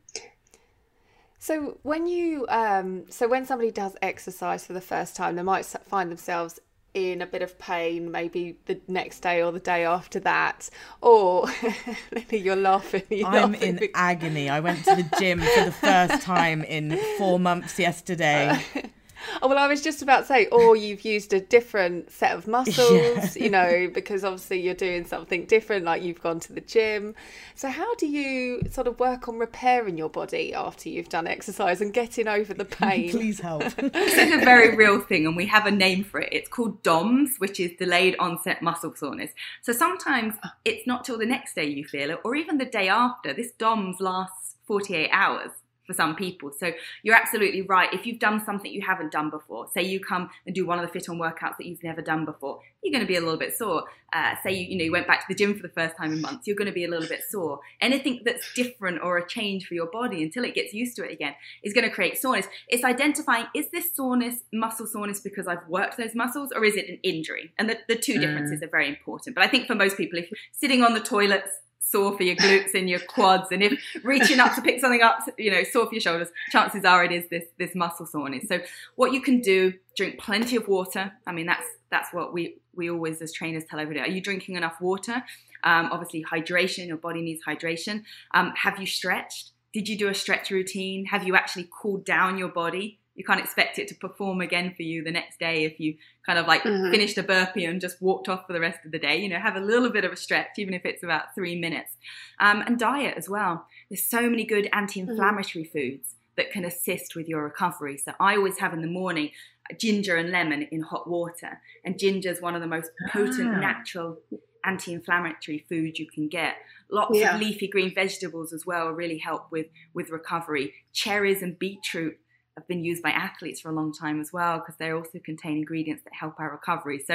So 1.40 1.78
when 1.82 2.06
you 2.06 2.46
um 2.48 3.10
so 3.10 3.26
when 3.26 3.46
somebody 3.46 3.72
does 3.72 3.96
exercise 4.00 4.64
for 4.64 4.74
the 4.74 4.80
first 4.80 5.16
time, 5.16 5.34
they 5.34 5.42
might 5.42 5.66
find 5.66 6.08
themselves 6.08 6.60
in 6.92 7.22
a 7.22 7.26
bit 7.26 7.42
of 7.42 7.58
pain 7.58 8.10
maybe 8.10 8.56
the 8.66 8.80
next 8.88 9.20
day 9.20 9.42
or 9.42 9.52
the 9.52 9.60
day 9.60 9.84
after 9.84 10.20
that. 10.20 10.68
Or 11.00 11.48
you're 12.30 12.56
laughing 12.56 13.02
you're 13.10 13.26
i'm 13.26 13.52
laughing 13.52 13.68
in 13.68 13.76
because... 13.76 14.00
agony. 14.00 14.48
I 14.48 14.60
went 14.60 14.84
to 14.84 14.96
the 14.96 15.16
gym 15.18 15.40
for 15.40 15.64
the 15.64 15.72
first 15.72 16.22
time 16.22 16.62
in 16.64 16.98
four 17.18 17.38
months 17.38 17.78
yesterday 17.78 18.60
Oh, 19.42 19.48
well, 19.48 19.58
I 19.58 19.66
was 19.66 19.82
just 19.82 20.02
about 20.02 20.20
to 20.20 20.26
say, 20.26 20.46
or 20.46 20.76
you've 20.76 21.04
used 21.04 21.32
a 21.32 21.40
different 21.40 22.10
set 22.10 22.36
of 22.36 22.46
muscles, 22.48 23.36
yeah. 23.36 23.42
you 23.42 23.50
know, 23.50 23.90
because 23.92 24.24
obviously 24.24 24.60
you're 24.60 24.74
doing 24.74 25.04
something 25.04 25.46
different, 25.46 25.84
like 25.84 26.02
you've 26.02 26.20
gone 26.20 26.40
to 26.40 26.52
the 26.52 26.60
gym. 26.60 27.14
So, 27.54 27.68
how 27.68 27.94
do 27.96 28.06
you 28.06 28.62
sort 28.70 28.86
of 28.86 28.98
work 28.98 29.28
on 29.28 29.38
repairing 29.38 29.96
your 29.96 30.08
body 30.08 30.54
after 30.54 30.88
you've 30.88 31.08
done 31.08 31.26
exercise 31.26 31.80
and 31.80 31.92
getting 31.92 32.28
over 32.28 32.54
the 32.54 32.64
pain? 32.64 33.10
Please 33.10 33.40
help. 33.40 33.62
this 33.76 34.14
is 34.14 34.32
a 34.32 34.44
very 34.44 34.76
real 34.76 35.00
thing, 35.00 35.26
and 35.26 35.36
we 35.36 35.46
have 35.46 35.66
a 35.66 35.70
name 35.70 36.04
for 36.04 36.20
it. 36.20 36.28
It's 36.32 36.48
called 36.48 36.82
DOMS, 36.82 37.36
which 37.38 37.60
is 37.60 37.72
delayed 37.78 38.16
onset 38.18 38.62
muscle 38.62 38.94
soreness. 38.94 39.32
So, 39.62 39.72
sometimes 39.72 40.34
it's 40.64 40.86
not 40.86 41.04
till 41.04 41.18
the 41.18 41.26
next 41.26 41.54
day 41.54 41.66
you 41.66 41.84
feel 41.84 42.10
it, 42.10 42.20
or 42.24 42.34
even 42.34 42.58
the 42.58 42.64
day 42.64 42.88
after. 42.88 43.32
This 43.32 43.52
DOMS 43.52 44.00
lasts 44.00 44.56
48 44.66 45.10
hours 45.10 45.50
for 45.90 45.94
some 45.94 46.14
people. 46.14 46.52
So 46.56 46.72
you're 47.02 47.16
absolutely 47.16 47.62
right. 47.62 47.92
If 47.92 48.06
you've 48.06 48.20
done 48.20 48.44
something 48.44 48.72
you 48.72 48.82
haven't 48.82 49.10
done 49.10 49.28
before, 49.28 49.66
say 49.74 49.82
you 49.82 49.98
come 49.98 50.30
and 50.46 50.54
do 50.54 50.64
one 50.64 50.78
of 50.78 50.90
the 50.90 50.98
FitOn 50.98 51.18
workouts 51.18 51.56
that 51.58 51.66
you've 51.66 51.82
never 51.82 52.00
done 52.00 52.24
before, 52.24 52.60
you're 52.80 52.92
going 52.92 53.04
to 53.04 53.08
be 53.08 53.16
a 53.16 53.20
little 53.20 53.38
bit 53.38 53.56
sore. 53.56 53.84
Uh, 54.12 54.34
say 54.44 54.52
you, 54.52 54.66
you 54.66 54.78
know 54.78 54.84
you 54.84 54.92
went 54.92 55.08
back 55.08 55.20
to 55.20 55.26
the 55.28 55.34
gym 55.34 55.54
for 55.54 55.62
the 55.62 55.72
first 55.72 55.96
time 55.96 56.12
in 56.12 56.20
months, 56.20 56.46
you're 56.46 56.56
going 56.56 56.66
to 56.66 56.72
be 56.72 56.84
a 56.84 56.88
little 56.88 57.08
bit 57.08 57.22
sore. 57.28 57.58
Anything 57.80 58.20
that's 58.24 58.54
different 58.54 59.02
or 59.02 59.18
a 59.18 59.26
change 59.26 59.66
for 59.66 59.74
your 59.74 59.86
body 59.86 60.22
until 60.22 60.44
it 60.44 60.54
gets 60.54 60.72
used 60.72 60.94
to 60.96 61.04
it 61.04 61.12
again 61.12 61.34
is 61.64 61.72
going 61.72 61.88
to 61.88 61.92
create 61.92 62.18
soreness. 62.18 62.46
It's 62.68 62.84
identifying 62.84 63.46
is 63.54 63.68
this 63.70 63.94
soreness 63.94 64.44
muscle 64.52 64.86
soreness 64.86 65.18
because 65.18 65.48
I've 65.48 65.66
worked 65.68 65.96
those 65.96 66.14
muscles 66.14 66.52
or 66.54 66.64
is 66.64 66.76
it 66.76 66.88
an 66.88 66.98
injury? 67.02 67.52
And 67.58 67.68
the, 67.68 67.78
the 67.88 67.96
two 67.96 68.14
mm. 68.14 68.20
differences 68.20 68.62
are 68.62 68.68
very 68.68 68.88
important. 68.88 69.34
But 69.34 69.44
I 69.44 69.48
think 69.48 69.66
for 69.66 69.74
most 69.74 69.96
people, 69.96 70.20
if 70.20 70.30
you're 70.30 70.38
sitting 70.52 70.84
on 70.84 70.94
the 70.94 71.00
toilets 71.00 71.50
sore 71.90 72.16
for 72.16 72.22
your 72.22 72.36
glutes 72.36 72.74
and 72.74 72.88
your 72.88 73.00
quads. 73.00 73.48
And 73.50 73.62
if 73.62 73.80
reaching 74.04 74.38
up 74.40 74.54
to 74.54 74.62
pick 74.62 74.80
something 74.80 75.02
up, 75.02 75.18
you 75.38 75.50
know, 75.50 75.62
sore 75.64 75.86
for 75.86 75.94
your 75.94 76.00
shoulders, 76.00 76.28
chances 76.50 76.84
are 76.84 77.04
it 77.04 77.12
is 77.12 77.28
this 77.28 77.44
this 77.58 77.74
muscle 77.74 78.06
soreness. 78.06 78.46
So 78.48 78.60
what 78.96 79.12
you 79.12 79.20
can 79.20 79.40
do, 79.40 79.74
drink 79.96 80.18
plenty 80.18 80.56
of 80.56 80.68
water. 80.68 81.12
I 81.26 81.32
mean, 81.32 81.46
that's 81.46 81.66
that's 81.90 82.12
what 82.12 82.32
we 82.32 82.56
we 82.74 82.90
always 82.90 83.20
as 83.20 83.32
trainers 83.32 83.64
tell 83.68 83.80
everybody. 83.80 84.08
Are 84.08 84.12
you 84.12 84.20
drinking 84.20 84.56
enough 84.56 84.80
water? 84.80 85.22
Um, 85.64 85.88
obviously, 85.92 86.24
hydration. 86.24 86.86
Your 86.86 86.96
body 86.96 87.22
needs 87.22 87.42
hydration. 87.46 88.04
Um, 88.32 88.52
have 88.56 88.78
you 88.80 88.86
stretched? 88.86 89.50
Did 89.72 89.88
you 89.88 89.96
do 89.96 90.08
a 90.08 90.14
stretch 90.14 90.50
routine? 90.50 91.04
Have 91.06 91.24
you 91.24 91.36
actually 91.36 91.68
cooled 91.70 92.04
down 92.04 92.38
your 92.38 92.48
body? 92.48 92.99
You 93.20 93.24
can't 93.24 93.38
expect 93.38 93.78
it 93.78 93.86
to 93.86 93.94
perform 93.94 94.40
again 94.40 94.72
for 94.74 94.82
you 94.82 95.04
the 95.04 95.10
next 95.10 95.38
day 95.38 95.64
if 95.64 95.78
you 95.78 95.94
kind 96.24 96.38
of 96.38 96.46
like 96.46 96.62
mm-hmm. 96.62 96.90
finished 96.90 97.18
a 97.18 97.22
burpee 97.22 97.66
and 97.66 97.78
just 97.78 98.00
walked 98.00 98.30
off 98.30 98.46
for 98.46 98.54
the 98.54 98.60
rest 98.60 98.78
of 98.86 98.92
the 98.92 98.98
day. 98.98 99.18
You 99.18 99.28
know, 99.28 99.38
have 99.38 99.56
a 99.56 99.60
little 99.60 99.90
bit 99.90 100.06
of 100.06 100.12
a 100.12 100.16
stretch, 100.16 100.52
even 100.56 100.72
if 100.72 100.86
it's 100.86 101.02
about 101.02 101.34
three 101.34 101.54
minutes. 101.54 101.98
Um, 102.40 102.62
and 102.62 102.78
diet 102.78 103.18
as 103.18 103.28
well. 103.28 103.66
There's 103.90 104.06
so 104.06 104.22
many 104.22 104.46
good 104.46 104.70
anti 104.72 105.00
inflammatory 105.00 105.66
mm-hmm. 105.66 105.78
foods 105.78 106.14
that 106.38 106.50
can 106.50 106.64
assist 106.64 107.14
with 107.14 107.28
your 107.28 107.44
recovery. 107.44 107.98
So 107.98 108.14
I 108.18 108.36
always 108.36 108.58
have 108.58 108.72
in 108.72 108.80
the 108.80 108.88
morning 108.88 109.32
ginger 109.78 110.16
and 110.16 110.30
lemon 110.30 110.62
in 110.72 110.80
hot 110.80 111.06
water. 111.06 111.60
And 111.84 111.98
ginger 111.98 112.30
is 112.30 112.40
one 112.40 112.54
of 112.54 112.62
the 112.62 112.68
most 112.68 112.88
potent 113.12 113.54
ah. 113.54 113.60
natural 113.60 114.16
anti-inflammatory 114.64 115.66
foods 115.68 115.98
you 115.98 116.06
can 116.06 116.26
get. 116.28 116.54
Lots 116.90 117.18
yeah. 117.18 117.34
of 117.34 117.40
leafy 117.42 117.68
green 117.68 117.94
vegetables 117.94 118.54
as 118.54 118.64
well 118.64 118.88
really 118.88 119.18
help 119.18 119.52
with 119.52 119.66
with 119.92 120.08
recovery. 120.08 120.72
Cherries 120.94 121.42
and 121.42 121.58
beetroot 121.58 122.16
have 122.60 122.68
been 122.68 122.84
used 122.84 123.02
by 123.02 123.10
athletes 123.10 123.60
for 123.60 123.70
a 123.70 123.74
long 123.74 123.92
time 123.92 124.20
as 124.20 124.32
well 124.32 124.58
because 124.58 124.76
they 124.76 124.90
also 124.90 125.18
contain 125.24 125.58
ingredients 125.58 126.02
that 126.04 126.12
help 126.14 126.38
our 126.38 126.50
recovery. 126.50 127.02
So 127.06 127.14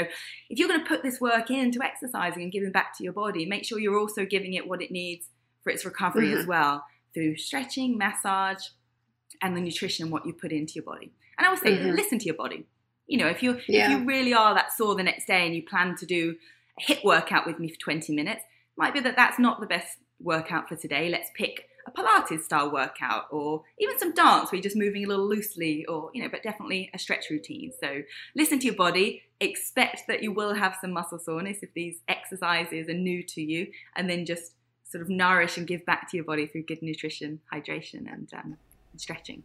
if 0.49 0.59
you're 0.59 0.67
going 0.67 0.81
to 0.81 0.87
put 0.87 1.03
this 1.03 1.21
work 1.21 1.49
into 1.49 1.83
exercising 1.83 2.43
and 2.43 2.51
giving 2.51 2.71
back 2.71 2.97
to 2.97 3.03
your 3.03 3.13
body, 3.13 3.45
make 3.45 3.65
sure 3.65 3.79
you're 3.79 3.99
also 3.99 4.25
giving 4.25 4.53
it 4.53 4.67
what 4.67 4.81
it 4.81 4.91
needs 4.91 5.27
for 5.63 5.69
its 5.69 5.85
recovery 5.85 6.27
mm-hmm. 6.27 6.39
as 6.39 6.47
well 6.47 6.85
through 7.13 7.37
stretching, 7.37 7.97
massage, 7.97 8.63
and 9.41 9.55
the 9.55 9.61
nutrition 9.61 10.03
and 10.03 10.11
what 10.11 10.25
you 10.25 10.33
put 10.33 10.51
into 10.51 10.73
your 10.75 10.83
body. 10.83 11.11
And 11.37 11.45
I 11.45 11.49
would 11.49 11.59
say 11.59 11.77
mm-hmm. 11.77 11.95
listen 11.95 12.19
to 12.19 12.25
your 12.25 12.35
body. 12.35 12.65
You 13.07 13.19
know, 13.19 13.27
if 13.27 13.43
you 13.43 13.59
yeah. 13.67 13.85
if 13.85 13.91
you 13.91 14.05
really 14.05 14.33
are 14.33 14.55
that 14.55 14.71
sore 14.71 14.95
the 14.95 15.03
next 15.03 15.27
day 15.27 15.45
and 15.45 15.55
you 15.55 15.63
plan 15.63 15.95
to 15.97 16.05
do 16.05 16.35
a 16.79 16.91
HIIT 16.91 17.03
workout 17.03 17.45
with 17.45 17.59
me 17.59 17.69
for 17.69 17.77
20 17.77 18.13
minutes, 18.13 18.41
might 18.77 18.93
be 18.93 18.99
that 19.01 19.15
that's 19.15 19.37
not 19.37 19.59
the 19.59 19.67
best 19.67 19.97
workout 20.19 20.67
for 20.67 20.75
today. 20.75 21.09
Let's 21.09 21.29
pick 21.35 21.67
a 21.85 21.91
Pilates 21.91 22.43
style 22.43 22.71
workout 22.71 23.25
or 23.31 23.63
even 23.79 23.97
some 23.99 24.13
dance 24.13 24.51
where 24.51 24.57
you're 24.57 24.63
just 24.63 24.75
moving 24.75 25.05
a 25.05 25.07
little 25.07 25.27
loosely 25.27 25.85
or, 25.85 26.09
you 26.13 26.23
know, 26.23 26.29
but 26.29 26.41
definitely 26.43 26.89
a 26.93 26.99
stretch 26.99 27.29
routine. 27.29 27.71
So 27.79 28.01
listen 28.35 28.59
to 28.59 28.65
your 28.65 28.75
body, 28.75 29.23
expect 29.39 30.03
that 30.07 30.23
you 30.23 30.31
will 30.31 30.55
have 30.55 30.77
some 30.81 30.91
muscle 30.91 31.19
soreness 31.19 31.59
if 31.61 31.73
these 31.73 31.99
exercises 32.07 32.89
are 32.89 32.93
new 32.93 33.23
to 33.23 33.41
you, 33.41 33.67
and 33.95 34.09
then 34.09 34.25
just 34.25 34.53
sort 34.83 35.01
of 35.01 35.09
nourish 35.09 35.57
and 35.57 35.67
give 35.67 35.85
back 35.85 36.09
to 36.11 36.17
your 36.17 36.23
body 36.23 36.47
through 36.47 36.63
good 36.63 36.81
nutrition, 36.81 37.39
hydration, 37.53 38.11
and, 38.11 38.29
um, 38.33 38.57
and 38.91 39.01
stretching. 39.01 39.43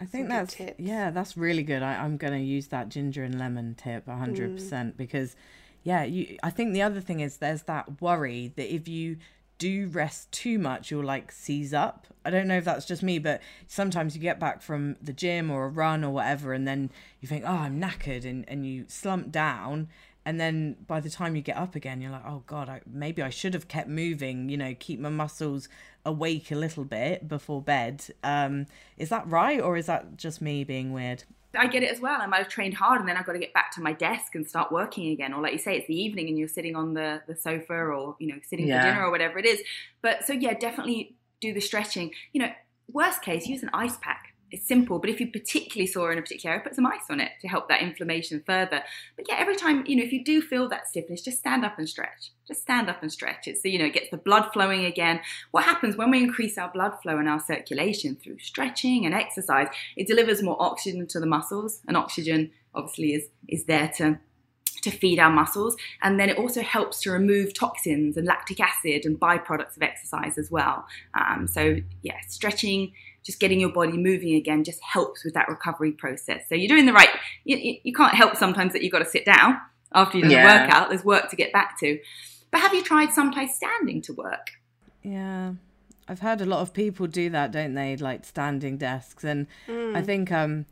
I 0.00 0.04
think 0.04 0.28
that's 0.28 0.54
tips. 0.54 0.80
yeah, 0.80 1.10
that's 1.10 1.36
really 1.36 1.62
good. 1.62 1.82
I, 1.82 2.04
am 2.04 2.16
going 2.16 2.32
to 2.32 2.40
use 2.40 2.66
that 2.68 2.88
ginger 2.88 3.22
and 3.22 3.38
lemon 3.38 3.76
tip 3.76 4.04
100 4.08 4.50
mm. 4.50 4.54
percent 4.56 4.96
because 4.96 5.36
yeah, 5.84 6.02
you. 6.02 6.38
I 6.42 6.50
think 6.50 6.72
the 6.72 6.82
other 6.82 7.00
thing 7.00 7.20
is 7.20 7.36
there's 7.36 7.62
that 7.64 8.00
worry 8.00 8.52
that 8.56 8.74
if 8.74 8.88
you 8.88 9.18
do 9.62 9.86
rest 9.86 10.32
too 10.32 10.58
much, 10.58 10.90
you'll 10.90 11.04
like 11.04 11.30
seize 11.30 11.72
up. 11.72 12.08
I 12.24 12.30
don't 12.30 12.48
know 12.48 12.56
if 12.56 12.64
that's 12.64 12.84
just 12.84 13.00
me, 13.00 13.20
but 13.20 13.40
sometimes 13.68 14.16
you 14.16 14.20
get 14.20 14.40
back 14.40 14.60
from 14.60 14.96
the 15.00 15.12
gym 15.12 15.52
or 15.52 15.66
a 15.66 15.68
run 15.68 16.02
or 16.02 16.10
whatever, 16.10 16.52
and 16.52 16.66
then 16.66 16.90
you 17.20 17.28
think, 17.28 17.44
oh, 17.46 17.58
I'm 17.58 17.80
knackered, 17.80 18.24
and, 18.24 18.44
and 18.48 18.66
you 18.66 18.86
slump 18.88 19.30
down. 19.30 19.88
And 20.24 20.40
then 20.40 20.76
by 20.88 20.98
the 20.98 21.10
time 21.10 21.36
you 21.36 21.42
get 21.42 21.56
up 21.56 21.76
again, 21.76 22.00
you're 22.00 22.10
like, 22.10 22.26
oh 22.26 22.42
God, 22.48 22.68
I, 22.68 22.80
maybe 22.86 23.22
I 23.22 23.30
should 23.30 23.54
have 23.54 23.68
kept 23.68 23.88
moving, 23.88 24.48
you 24.48 24.56
know, 24.56 24.74
keep 24.76 24.98
my 24.98 25.10
muscles 25.10 25.68
awake 26.04 26.50
a 26.50 26.56
little 26.56 26.84
bit 26.84 27.28
before 27.28 27.62
bed. 27.62 28.04
Um, 28.24 28.66
is 28.96 29.10
that 29.10 29.28
right? 29.28 29.60
Or 29.60 29.76
is 29.76 29.86
that 29.86 30.16
just 30.16 30.42
me 30.42 30.64
being 30.64 30.92
weird? 30.92 31.22
I 31.56 31.66
get 31.66 31.82
it 31.82 31.90
as 31.90 32.00
well. 32.00 32.20
I 32.20 32.26
might 32.26 32.38
have 32.38 32.48
trained 32.48 32.74
hard 32.74 33.00
and 33.00 33.08
then 33.08 33.16
I've 33.16 33.26
got 33.26 33.32
to 33.32 33.38
get 33.38 33.52
back 33.52 33.72
to 33.72 33.82
my 33.82 33.92
desk 33.92 34.34
and 34.34 34.46
start 34.46 34.72
working 34.72 35.10
again. 35.10 35.32
Or 35.34 35.42
like 35.42 35.52
you 35.52 35.58
say, 35.58 35.76
it's 35.76 35.86
the 35.86 36.00
evening 36.00 36.28
and 36.28 36.38
you're 36.38 36.48
sitting 36.48 36.76
on 36.76 36.94
the, 36.94 37.22
the 37.26 37.36
sofa 37.36 37.74
or, 37.74 38.16
you 38.18 38.28
know, 38.28 38.40
sitting 38.42 38.66
yeah. 38.66 38.80
for 38.80 38.88
dinner 38.88 39.06
or 39.06 39.10
whatever 39.10 39.38
it 39.38 39.44
is. 39.44 39.62
But 40.00 40.24
so 40.26 40.32
yeah, 40.32 40.54
definitely 40.54 41.14
do 41.40 41.52
the 41.52 41.60
stretching. 41.60 42.12
You 42.32 42.42
know, 42.42 42.52
worst 42.90 43.22
case, 43.22 43.46
use 43.46 43.62
an 43.62 43.70
ice 43.72 43.96
pack 43.98 44.31
it's 44.52 44.68
simple, 44.68 44.98
but 44.98 45.08
if 45.08 45.18
you 45.18 45.30
particularly 45.30 45.86
sore 45.86 46.12
in 46.12 46.18
a 46.18 46.22
particular 46.22 46.52
area, 46.52 46.64
put 46.64 46.74
some 46.74 46.86
ice 46.86 47.08
on 47.08 47.20
it 47.20 47.32
to 47.40 47.48
help 47.48 47.68
that 47.68 47.80
inflammation 47.80 48.42
further. 48.46 48.82
But 49.16 49.26
yeah, 49.28 49.36
every 49.38 49.56
time, 49.56 49.84
you 49.86 49.96
know, 49.96 50.02
if 50.02 50.12
you 50.12 50.22
do 50.22 50.42
feel 50.42 50.68
that 50.68 50.86
stiffness, 50.86 51.22
just 51.22 51.38
stand 51.38 51.64
up 51.64 51.78
and 51.78 51.88
stretch. 51.88 52.32
Just 52.46 52.60
stand 52.60 52.90
up 52.90 53.02
and 53.02 53.10
stretch. 53.10 53.48
it. 53.48 53.56
So, 53.60 53.68
you 53.68 53.78
know, 53.78 53.86
it 53.86 53.94
gets 53.94 54.10
the 54.10 54.18
blood 54.18 54.50
flowing 54.52 54.84
again. 54.84 55.20
What 55.52 55.64
happens 55.64 55.96
when 55.96 56.10
we 56.10 56.22
increase 56.22 56.58
our 56.58 56.70
blood 56.70 56.92
flow 57.02 57.18
and 57.18 57.28
our 57.28 57.40
circulation 57.40 58.16
through 58.16 58.40
stretching 58.40 59.06
and 59.06 59.14
exercise? 59.14 59.68
It 59.96 60.06
delivers 60.06 60.42
more 60.42 60.60
oxygen 60.60 61.06
to 61.08 61.20
the 61.20 61.26
muscles, 61.26 61.80
and 61.88 61.96
oxygen 61.96 62.50
obviously 62.74 63.14
is 63.14 63.28
is 63.48 63.64
there 63.64 63.88
to 63.96 64.18
to 64.82 64.90
feed 64.90 65.18
our 65.18 65.30
muscles. 65.30 65.76
And 66.02 66.20
then 66.20 66.28
it 66.28 66.36
also 66.36 66.60
helps 66.60 67.00
to 67.02 67.10
remove 67.10 67.54
toxins 67.54 68.16
and 68.16 68.26
lactic 68.26 68.60
acid 68.60 69.04
and 69.04 69.18
byproducts 69.18 69.76
of 69.76 69.82
exercise 69.82 70.38
as 70.38 70.50
well. 70.50 70.84
Um, 71.14 71.46
so, 71.46 71.76
yeah, 72.02 72.18
stretching, 72.28 72.92
just 73.24 73.40
getting 73.40 73.60
your 73.60 73.72
body 73.72 73.96
moving 73.96 74.34
again 74.34 74.64
just 74.64 74.80
helps 74.82 75.24
with 75.24 75.34
that 75.34 75.48
recovery 75.48 75.92
process. 75.92 76.42
So, 76.48 76.54
you're 76.54 76.68
doing 76.68 76.86
the 76.86 76.92
right, 76.92 77.08
you, 77.44 77.78
you 77.82 77.92
can't 77.92 78.14
help 78.14 78.36
sometimes 78.36 78.72
that 78.72 78.82
you've 78.82 78.92
got 78.92 79.00
to 79.00 79.08
sit 79.08 79.24
down 79.24 79.58
after 79.94 80.18
you've 80.18 80.24
done 80.24 80.32
yeah. 80.32 80.58
the 80.58 80.64
workout. 80.64 80.88
There's 80.90 81.04
work 81.04 81.30
to 81.30 81.36
get 81.36 81.52
back 81.52 81.78
to. 81.80 81.98
But 82.50 82.60
have 82.60 82.74
you 82.74 82.82
tried 82.82 83.12
sometimes 83.12 83.54
standing 83.54 84.02
to 84.02 84.12
work? 84.12 84.50
Yeah. 85.02 85.54
I've 86.08 86.20
heard 86.20 86.40
a 86.40 86.46
lot 86.46 86.60
of 86.60 86.74
people 86.74 87.06
do 87.06 87.30
that, 87.30 87.52
don't 87.52 87.74
they? 87.74 87.96
Like 87.96 88.24
standing 88.24 88.76
desks. 88.76 89.24
And 89.24 89.46
mm. 89.66 89.96
I 89.96 90.02
think, 90.02 90.30
um, 90.30 90.66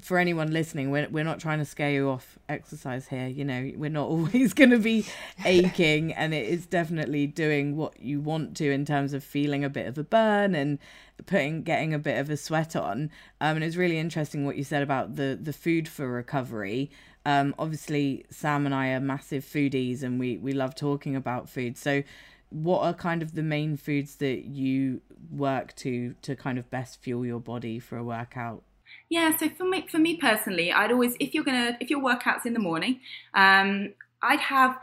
for 0.00 0.18
anyone 0.18 0.50
listening, 0.50 0.90
we're, 0.90 1.08
we're 1.08 1.24
not 1.24 1.40
trying 1.40 1.58
to 1.58 1.64
scare 1.64 1.90
you 1.90 2.08
off 2.08 2.38
exercise 2.48 3.08
here. 3.08 3.26
You 3.26 3.44
know, 3.44 3.70
we're 3.76 3.90
not 3.90 4.08
always 4.08 4.52
going 4.54 4.70
to 4.70 4.78
be 4.78 5.06
aching, 5.44 6.12
and 6.12 6.32
it 6.32 6.48
is 6.48 6.66
definitely 6.66 7.26
doing 7.26 7.76
what 7.76 8.00
you 8.00 8.20
want 8.20 8.56
to 8.58 8.70
in 8.70 8.84
terms 8.84 9.12
of 9.12 9.22
feeling 9.22 9.64
a 9.64 9.68
bit 9.68 9.86
of 9.86 9.98
a 9.98 10.04
burn 10.04 10.54
and 10.54 10.78
putting 11.26 11.62
getting 11.62 11.94
a 11.94 11.98
bit 11.98 12.18
of 12.18 12.30
a 12.30 12.36
sweat 12.36 12.74
on. 12.74 13.10
Um, 13.40 13.56
and 13.56 13.64
it's 13.64 13.76
really 13.76 13.98
interesting 13.98 14.44
what 14.44 14.56
you 14.56 14.64
said 14.64 14.82
about 14.82 15.16
the 15.16 15.38
the 15.40 15.52
food 15.52 15.88
for 15.88 16.08
recovery. 16.08 16.90
Um, 17.26 17.54
obviously, 17.58 18.26
Sam 18.30 18.66
and 18.66 18.74
I 18.74 18.88
are 18.88 19.00
massive 19.00 19.44
foodies, 19.44 20.02
and 20.02 20.18
we 20.18 20.38
we 20.38 20.52
love 20.52 20.74
talking 20.74 21.16
about 21.16 21.48
food. 21.48 21.76
So, 21.76 22.02
what 22.50 22.82
are 22.82 22.94
kind 22.94 23.22
of 23.22 23.34
the 23.34 23.42
main 23.42 23.76
foods 23.76 24.16
that 24.16 24.44
you 24.44 25.02
work 25.30 25.74
to 25.76 26.14
to 26.22 26.36
kind 26.36 26.58
of 26.58 26.70
best 26.70 27.00
fuel 27.00 27.24
your 27.24 27.40
body 27.40 27.78
for 27.78 27.96
a 27.96 28.04
workout? 28.04 28.62
Yeah, 29.08 29.36
so 29.36 29.48
for 29.50 29.64
me, 29.64 29.86
for 29.90 29.98
me 29.98 30.16
personally, 30.16 30.72
I'd 30.72 30.90
always 30.90 31.14
if 31.20 31.34
you're 31.34 31.44
gonna 31.44 31.76
if 31.80 31.90
your 31.90 32.00
workouts 32.00 32.46
in 32.46 32.52
the 32.52 32.60
morning, 32.60 33.00
um, 33.34 33.94
I'd 34.22 34.40
have 34.40 34.78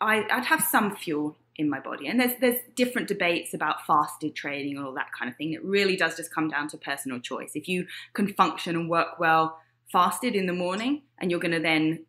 I, 0.00 0.24
I'd 0.30 0.44
have 0.46 0.62
some 0.62 0.94
fuel 0.94 1.36
in 1.56 1.68
my 1.68 1.80
body, 1.80 2.06
and 2.06 2.18
there's 2.20 2.38
there's 2.40 2.60
different 2.76 3.08
debates 3.08 3.54
about 3.54 3.84
fasted 3.86 4.34
training 4.34 4.76
and 4.76 4.86
all 4.86 4.94
that 4.94 5.08
kind 5.18 5.30
of 5.30 5.36
thing. 5.36 5.52
It 5.52 5.64
really 5.64 5.96
does 5.96 6.16
just 6.16 6.32
come 6.34 6.48
down 6.48 6.68
to 6.68 6.78
personal 6.78 7.20
choice. 7.20 7.52
If 7.54 7.68
you 7.68 7.86
can 8.12 8.32
function 8.34 8.76
and 8.76 8.88
work 8.88 9.18
well 9.18 9.58
fasted 9.90 10.34
in 10.34 10.46
the 10.46 10.52
morning, 10.52 11.02
and 11.18 11.30
you're 11.30 11.40
going 11.40 11.52
to 11.52 11.60
then 11.60 12.04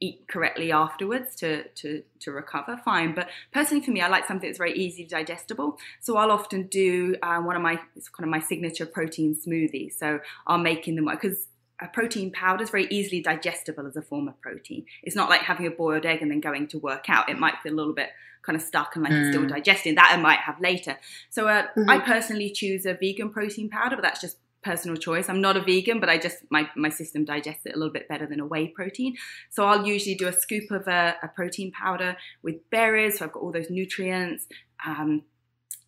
eat 0.00 0.26
correctly 0.28 0.70
afterwards 0.70 1.34
to, 1.36 1.64
to, 1.70 2.02
to 2.20 2.30
recover, 2.30 2.80
fine. 2.84 3.14
But 3.14 3.28
personally 3.52 3.84
for 3.84 3.90
me, 3.90 4.00
I 4.00 4.08
like 4.08 4.26
something 4.26 4.48
that's 4.48 4.58
very 4.58 4.74
easy 4.74 5.04
digestible. 5.04 5.78
So 6.00 6.16
I'll 6.16 6.30
often 6.30 6.68
do 6.68 7.16
uh, 7.22 7.38
one 7.38 7.56
of 7.56 7.62
my, 7.62 7.80
it's 7.96 8.08
kind 8.08 8.24
of 8.24 8.30
my 8.30 8.40
signature 8.40 8.86
protein 8.86 9.34
smoothie. 9.34 9.92
So 9.92 10.20
I'll 10.46 10.58
make 10.58 10.86
in 10.86 10.94
the, 10.94 11.02
because 11.02 11.48
a 11.80 11.88
protein 11.88 12.30
powder 12.30 12.62
is 12.62 12.70
very 12.70 12.86
easily 12.90 13.20
digestible 13.20 13.86
as 13.86 13.96
a 13.96 14.02
form 14.02 14.28
of 14.28 14.40
protein. 14.40 14.84
It's 15.02 15.16
not 15.16 15.30
like 15.30 15.42
having 15.42 15.66
a 15.66 15.70
boiled 15.70 16.06
egg 16.06 16.22
and 16.22 16.30
then 16.30 16.40
going 16.40 16.68
to 16.68 16.78
work 16.78 17.08
out. 17.08 17.28
It 17.28 17.38
might 17.38 17.54
feel 17.62 17.72
a 17.72 17.76
little 17.76 17.94
bit 17.94 18.10
kind 18.42 18.56
of 18.56 18.62
stuck 18.62 18.94
and 18.94 19.04
like 19.04 19.12
mm. 19.12 19.20
it's 19.20 19.36
still 19.36 19.46
digesting. 19.46 19.96
That 19.96 20.12
I 20.16 20.20
might 20.20 20.38
have 20.40 20.60
later. 20.60 20.96
So 21.30 21.48
uh, 21.48 21.64
mm-hmm. 21.76 21.90
I 21.90 21.98
personally 21.98 22.50
choose 22.50 22.86
a 22.86 22.94
vegan 22.94 23.30
protein 23.30 23.68
powder, 23.68 23.96
but 23.96 24.02
that's 24.02 24.20
just 24.20 24.38
personal 24.68 24.96
choice. 24.96 25.30
I'm 25.30 25.40
not 25.40 25.56
a 25.56 25.62
vegan, 25.62 25.98
but 25.98 26.10
I 26.10 26.18
just 26.18 26.38
my 26.50 26.68
my 26.76 26.90
system 26.90 27.24
digests 27.24 27.64
it 27.64 27.74
a 27.74 27.78
little 27.78 27.92
bit 27.98 28.06
better 28.12 28.26
than 28.26 28.40
a 28.40 28.46
whey 28.46 28.68
protein. 28.68 29.16
So 29.48 29.64
I'll 29.64 29.86
usually 29.86 30.14
do 30.14 30.28
a 30.28 30.32
scoop 30.32 30.70
of 30.70 30.86
a, 30.86 31.14
a 31.22 31.28
protein 31.28 31.72
powder 31.72 32.16
with 32.42 32.56
berries. 32.70 33.18
So 33.18 33.24
I've 33.24 33.32
got 33.32 33.42
all 33.42 33.52
those 33.52 33.70
nutrients. 33.70 34.46
Um, 34.86 35.22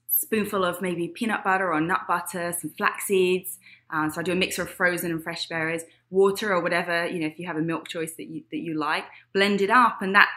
spoonful 0.09 0.65
of 0.65 0.83
maybe 0.83 1.09
peanut 1.09 1.43
butter 1.43 1.73
or 1.73 1.81
nut 1.81 2.03
butter, 2.07 2.55
some 2.61 2.71
flax 2.77 3.07
seeds. 3.07 3.59
Uh, 3.93 4.11
so 4.11 4.21
I 4.21 4.23
do 4.23 4.33
a 4.33 4.37
mixture 4.45 4.63
of 4.63 4.71
frozen 4.71 5.11
and 5.11 5.23
fresh 5.23 5.49
berries, 5.49 5.83
water 6.11 6.53
or 6.55 6.61
whatever 6.63 7.07
you 7.07 7.21
know 7.21 7.27
if 7.27 7.39
you 7.39 7.47
have 7.47 7.57
a 7.57 7.67
milk 7.73 7.89
choice 7.89 8.15
that 8.15 8.29
you 8.33 8.43
that 8.51 8.63
you 8.67 8.79
like. 8.79 9.05
Blend 9.35 9.61
it 9.61 9.71
up, 9.71 10.01
and 10.01 10.15
that 10.15 10.31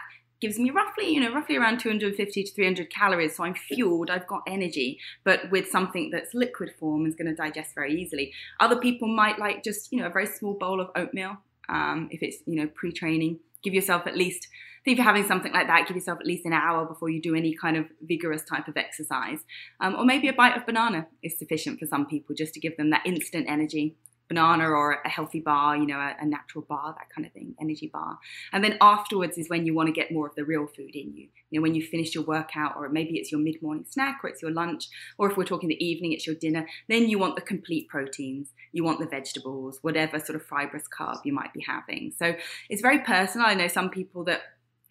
gives 0.44 0.58
me 0.58 0.68
roughly, 0.68 1.08
you 1.08 1.20
know, 1.20 1.32
roughly 1.32 1.56
around 1.56 1.80
250 1.80 2.44
to 2.44 2.52
300 2.52 2.90
calories. 2.90 3.34
So 3.34 3.44
I'm 3.44 3.54
fueled, 3.54 4.10
I've 4.10 4.26
got 4.26 4.42
energy, 4.46 5.00
but 5.24 5.50
with 5.50 5.70
something 5.70 6.10
that's 6.10 6.34
liquid 6.34 6.74
form 6.78 7.06
is 7.06 7.14
going 7.14 7.28
to 7.28 7.34
digest 7.34 7.74
very 7.74 7.98
easily. 7.98 8.30
Other 8.60 8.76
people 8.76 9.08
might 9.08 9.38
like 9.38 9.64
just, 9.64 9.90
you 9.90 9.98
know, 9.98 10.06
a 10.06 10.10
very 10.10 10.26
small 10.26 10.52
bowl 10.52 10.82
of 10.82 10.90
oatmeal 10.96 11.38
um, 11.70 12.08
if 12.10 12.22
it's, 12.22 12.42
you 12.44 12.56
know, 12.56 12.66
pre-training. 12.74 13.38
Give 13.62 13.72
yourself 13.72 14.06
at 14.06 14.18
least, 14.18 14.48
if 14.84 14.98
you're 14.98 15.06
having 15.06 15.26
something 15.26 15.50
like 15.50 15.66
that, 15.66 15.88
give 15.88 15.96
yourself 15.96 16.20
at 16.20 16.26
least 16.26 16.44
an 16.44 16.52
hour 16.52 16.84
before 16.84 17.08
you 17.08 17.22
do 17.22 17.34
any 17.34 17.54
kind 17.54 17.78
of 17.78 17.86
vigorous 18.02 18.44
type 18.44 18.68
of 18.68 18.76
exercise. 18.76 19.38
Um, 19.80 19.94
or 19.94 20.04
maybe 20.04 20.28
a 20.28 20.34
bite 20.34 20.58
of 20.58 20.66
banana 20.66 21.06
is 21.22 21.38
sufficient 21.38 21.80
for 21.80 21.86
some 21.86 22.04
people 22.04 22.34
just 22.34 22.52
to 22.52 22.60
give 22.60 22.76
them 22.76 22.90
that 22.90 23.06
instant 23.06 23.46
energy 23.48 23.96
banana 24.28 24.68
or 24.68 25.00
a 25.04 25.08
healthy 25.08 25.40
bar, 25.40 25.76
you 25.76 25.86
know, 25.86 25.98
a, 25.98 26.16
a, 26.20 26.26
natural 26.26 26.64
bar, 26.68 26.94
that 26.98 27.10
kind 27.14 27.26
of 27.26 27.32
thing, 27.32 27.54
energy 27.60 27.90
bar. 27.92 28.18
And 28.52 28.64
then 28.64 28.78
afterwards 28.80 29.36
is 29.36 29.50
when 29.50 29.66
you 29.66 29.74
want 29.74 29.88
to 29.88 29.92
get 29.92 30.12
more 30.12 30.26
of 30.26 30.34
the 30.34 30.44
real 30.44 30.66
food 30.66 30.94
in 30.94 31.14
you. 31.14 31.28
You 31.50 31.60
know, 31.60 31.62
when 31.62 31.74
you 31.74 31.82
finish 31.82 32.14
your 32.14 32.24
workout, 32.24 32.74
or 32.76 32.88
maybe 32.88 33.18
it's 33.18 33.30
your 33.30 33.40
mid 33.40 33.60
morning 33.62 33.84
snack, 33.88 34.20
or 34.22 34.30
it's 34.30 34.42
your 34.42 34.50
lunch, 34.50 34.88
or 35.18 35.30
if 35.30 35.36
we're 35.36 35.44
talking 35.44 35.68
the 35.68 35.84
evening, 35.84 36.12
it's 36.12 36.26
your 36.26 36.36
dinner, 36.36 36.66
then 36.88 37.08
you 37.08 37.18
want 37.18 37.36
the 37.36 37.42
complete 37.42 37.88
proteins. 37.88 38.48
You 38.72 38.82
want 38.84 38.98
the 38.98 39.06
vegetables, 39.06 39.78
whatever 39.82 40.18
sort 40.18 40.36
of 40.36 40.46
fibrous 40.46 40.84
carb 40.88 41.18
you 41.24 41.32
might 41.32 41.52
be 41.52 41.64
having. 41.66 42.12
So 42.18 42.34
it's 42.70 42.82
very 42.82 43.00
personal. 43.00 43.46
I 43.46 43.54
know 43.54 43.68
some 43.68 43.90
people 43.90 44.24
that 44.24 44.42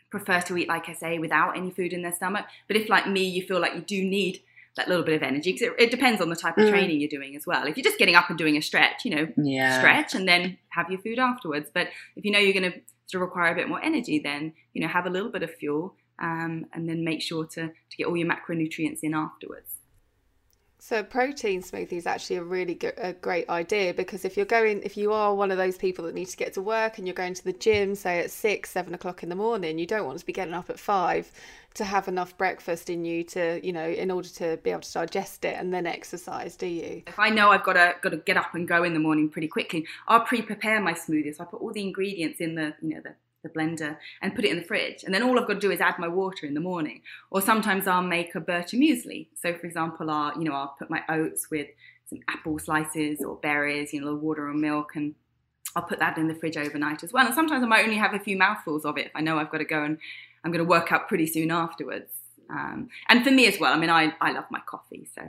prefer 0.10 0.40
to 0.42 0.58
eat, 0.58 0.68
like 0.68 0.90
I 0.90 0.94
say, 0.94 1.18
without 1.18 1.58
any 1.58 1.72
food 1.72 1.92
in 1.92 2.04
their 2.04 2.14
stomach. 2.14 2.46
But 2.68 2.78
if, 2.78 2.88
like 2.88 3.08
me, 3.08 3.28
you 3.28 3.42
feel 3.48 3.60
like 3.60 3.74
you 3.74 3.82
do 3.82 4.04
need 4.04 4.44
that 4.76 4.88
little 4.88 5.04
bit 5.04 5.16
of 5.16 5.22
energy 5.22 5.54
because 5.54 5.68
it, 5.68 5.74
it, 5.78 5.92
depends 5.92 6.20
on 6.20 6.30
the 6.30 6.36
type 6.36 6.58
of 6.58 6.66
mm. 6.66 6.70
training 6.70 7.00
you're 7.00 7.10
doing 7.10 7.36
as 7.36 7.46
well. 7.46 7.68
If 7.68 7.78
you're 7.78 7.84
just 7.84 8.00
getting 8.00 8.16
up 8.16 8.30
and 8.30 8.38
doing 8.38 8.58
a 8.58 8.62
stretch, 8.62 9.06
you 9.06 9.16
know, 9.16 9.28
yeah. 9.38 9.78
stretch 9.78 10.16
and 10.16 10.28
then 10.28 10.58
have 10.70 10.90
your 10.90 11.00
food 11.00 11.20
afterwards. 11.20 11.70
But 11.74 11.90
if 12.16 12.26
you 12.26 12.32
know 12.32 12.40
you're 12.40 12.60
going 12.60 12.72
to 12.72 12.80
sort 13.06 13.22
of 13.22 13.30
require 13.30 13.52
a 13.52 13.56
bit 13.56 13.70
more 13.70 13.84
energy, 13.84 14.20
then 14.20 14.54
you 14.74 14.82
know 14.82 14.88
have 14.88 15.06
a 15.06 15.10
little 15.10 15.30
bit 15.30 15.44
of 15.44 15.54
fuel 15.54 15.96
um, 16.20 16.66
and 16.74 16.90
then 16.90 17.04
make 17.04 17.22
sure 17.22 17.46
to 17.46 17.68
to 17.68 17.98
get 17.98 18.08
all 18.08 18.18
your 18.18 18.28
macronutrients 18.28 19.00
in 19.04 19.14
afterwards. 19.14 19.76
So 20.86 21.02
protein 21.02 21.64
smoothie 21.64 21.94
is 21.94 22.06
actually 22.06 22.36
a 22.36 22.44
really 22.44 22.76
good, 22.76 22.96
a 22.98 23.14
great 23.14 23.48
idea 23.48 23.94
because 23.94 24.26
if 24.26 24.36
you're 24.36 24.46
going, 24.46 24.84
if 24.84 24.98
you 24.98 25.14
are 25.14 25.34
one 25.34 25.50
of 25.50 25.56
those 25.56 25.78
people 25.78 26.04
that 26.04 26.14
need 26.14 26.26
to 26.26 26.36
get 26.36 26.52
to 26.56 26.62
work 26.62 26.98
and 26.98 27.08
you're 27.08 27.14
going 27.14 27.36
to 27.36 27.44
the 27.46 27.54
gym, 27.54 27.96
say 27.96 28.20
at 28.20 28.30
six, 28.30 28.72
seven 28.72 28.94
o'clock 28.94 29.24
in 29.24 29.30
the 29.30 29.36
morning, 29.36 29.80
you 29.80 29.88
don't 29.88 30.06
want 30.06 30.20
to 30.20 30.26
be 30.26 30.34
getting 30.34 30.54
up 30.54 30.70
at 30.70 30.78
five 30.78 31.32
to 31.76 31.86
have 31.86 32.10
enough 32.10 32.38
breakfast 32.38 32.90
in 32.90 33.06
you 33.06 33.24
to, 33.24 33.66
you 33.66 33.72
know, 33.72 33.88
in 33.88 34.12
order 34.12 34.28
to 34.28 34.58
be 34.58 34.72
able 34.72 34.82
to 34.82 34.92
digest 34.92 35.46
it 35.46 35.56
and 35.58 35.74
then 35.74 35.88
exercise, 35.88 36.58
do 36.58 36.68
you? 36.68 37.02
If 37.08 37.18
I 37.18 37.30
know 37.30 37.52
I've 37.52 37.64
got 37.64 37.74
to 37.74 37.96
got 38.02 38.10
to 38.10 38.18
get 38.18 38.36
up 38.36 38.54
and 38.54 38.68
go 38.68 38.84
in 38.84 38.94
the 38.94 39.00
morning 39.00 39.30
pretty 39.30 39.48
quickly, 39.48 39.88
I'll 40.10 40.26
pre-prepare 40.26 40.82
my 40.82 40.92
smoothies. 40.92 41.40
I 41.40 41.46
put 41.46 41.62
all 41.62 41.72
the 41.72 41.82
ingredients 41.82 42.42
in 42.42 42.56
the, 42.56 42.74
you 42.82 42.96
know, 42.96 43.02
the 43.02 43.16
the 43.44 43.50
blender 43.50 43.98
and 44.22 44.36
put 44.36 44.46
it 44.46 44.52
in 44.52 44.58
the 44.58 44.64
fridge. 44.64 45.04
And 45.04 45.14
then 45.14 45.24
all 45.24 45.40
I've 45.40 45.48
got 45.48 45.56
to 45.56 45.60
do 45.60 45.72
is 45.72 45.82
add 45.82 46.00
my 46.00 46.08
water 46.08 46.46
in 46.46 46.54
the 46.54 46.60
morning. 46.60 47.02
Or 47.30 47.42
sometimes 47.42 47.88
I'll 47.88 48.02
make 48.02 48.34
a 48.36 48.42
bircher 48.42 48.80
muesli. 48.80 49.28
So 49.36 49.54
for 49.54 49.68
example, 49.68 50.10
I'll, 50.10 50.38
you 50.38 50.46
know, 50.46 50.54
I'll 50.54 50.76
put 50.80 50.90
my 50.90 51.02
oats 51.10 51.52
with 51.52 51.68
some 52.10 52.20
apple 52.30 52.60
slices 52.60 53.22
or 53.22 53.36
berries, 53.36 53.94
you 53.94 54.00
know, 54.00 54.06
a 54.06 54.08
little 54.08 54.22
water 54.22 54.48
or 54.48 54.54
milk 54.54 54.96
and 54.96 55.16
I'll 55.76 55.84
put 55.84 56.00
that 56.00 56.18
in 56.18 56.28
the 56.28 56.36
fridge 56.36 56.58
overnight 56.58 57.04
as 57.04 57.14
well. 57.14 57.26
And 57.26 57.36
sometimes 57.36 57.64
I 57.64 57.68
might 57.68 57.84
only 57.84 57.98
have 57.98 58.14
a 58.14 58.20
few 58.20 58.38
mouthfuls 58.38 58.86
of 58.86 58.98
it 58.98 59.08
if 59.08 59.12
I 59.16 59.22
know 59.22 59.38
I've 59.38 59.52
got 59.52 59.58
to 59.60 59.66
go 59.66 59.84
and 59.84 59.98
I'm 60.44 60.52
going 60.52 60.64
to 60.64 60.70
work 60.70 60.92
out 60.92 61.08
pretty 61.08 61.26
soon 61.26 61.52
afterwards. 61.52 62.12
Um, 62.50 62.90
and 63.10 63.24
for 63.24 63.32
me 63.32 63.48
as 63.48 63.60
well, 63.60 63.74
I 63.74 63.78
mean, 63.78 63.90
I, 63.90 64.14
I 64.22 64.32
love 64.32 64.46
my 64.52 64.60
coffee, 64.66 65.08
so 65.16 65.22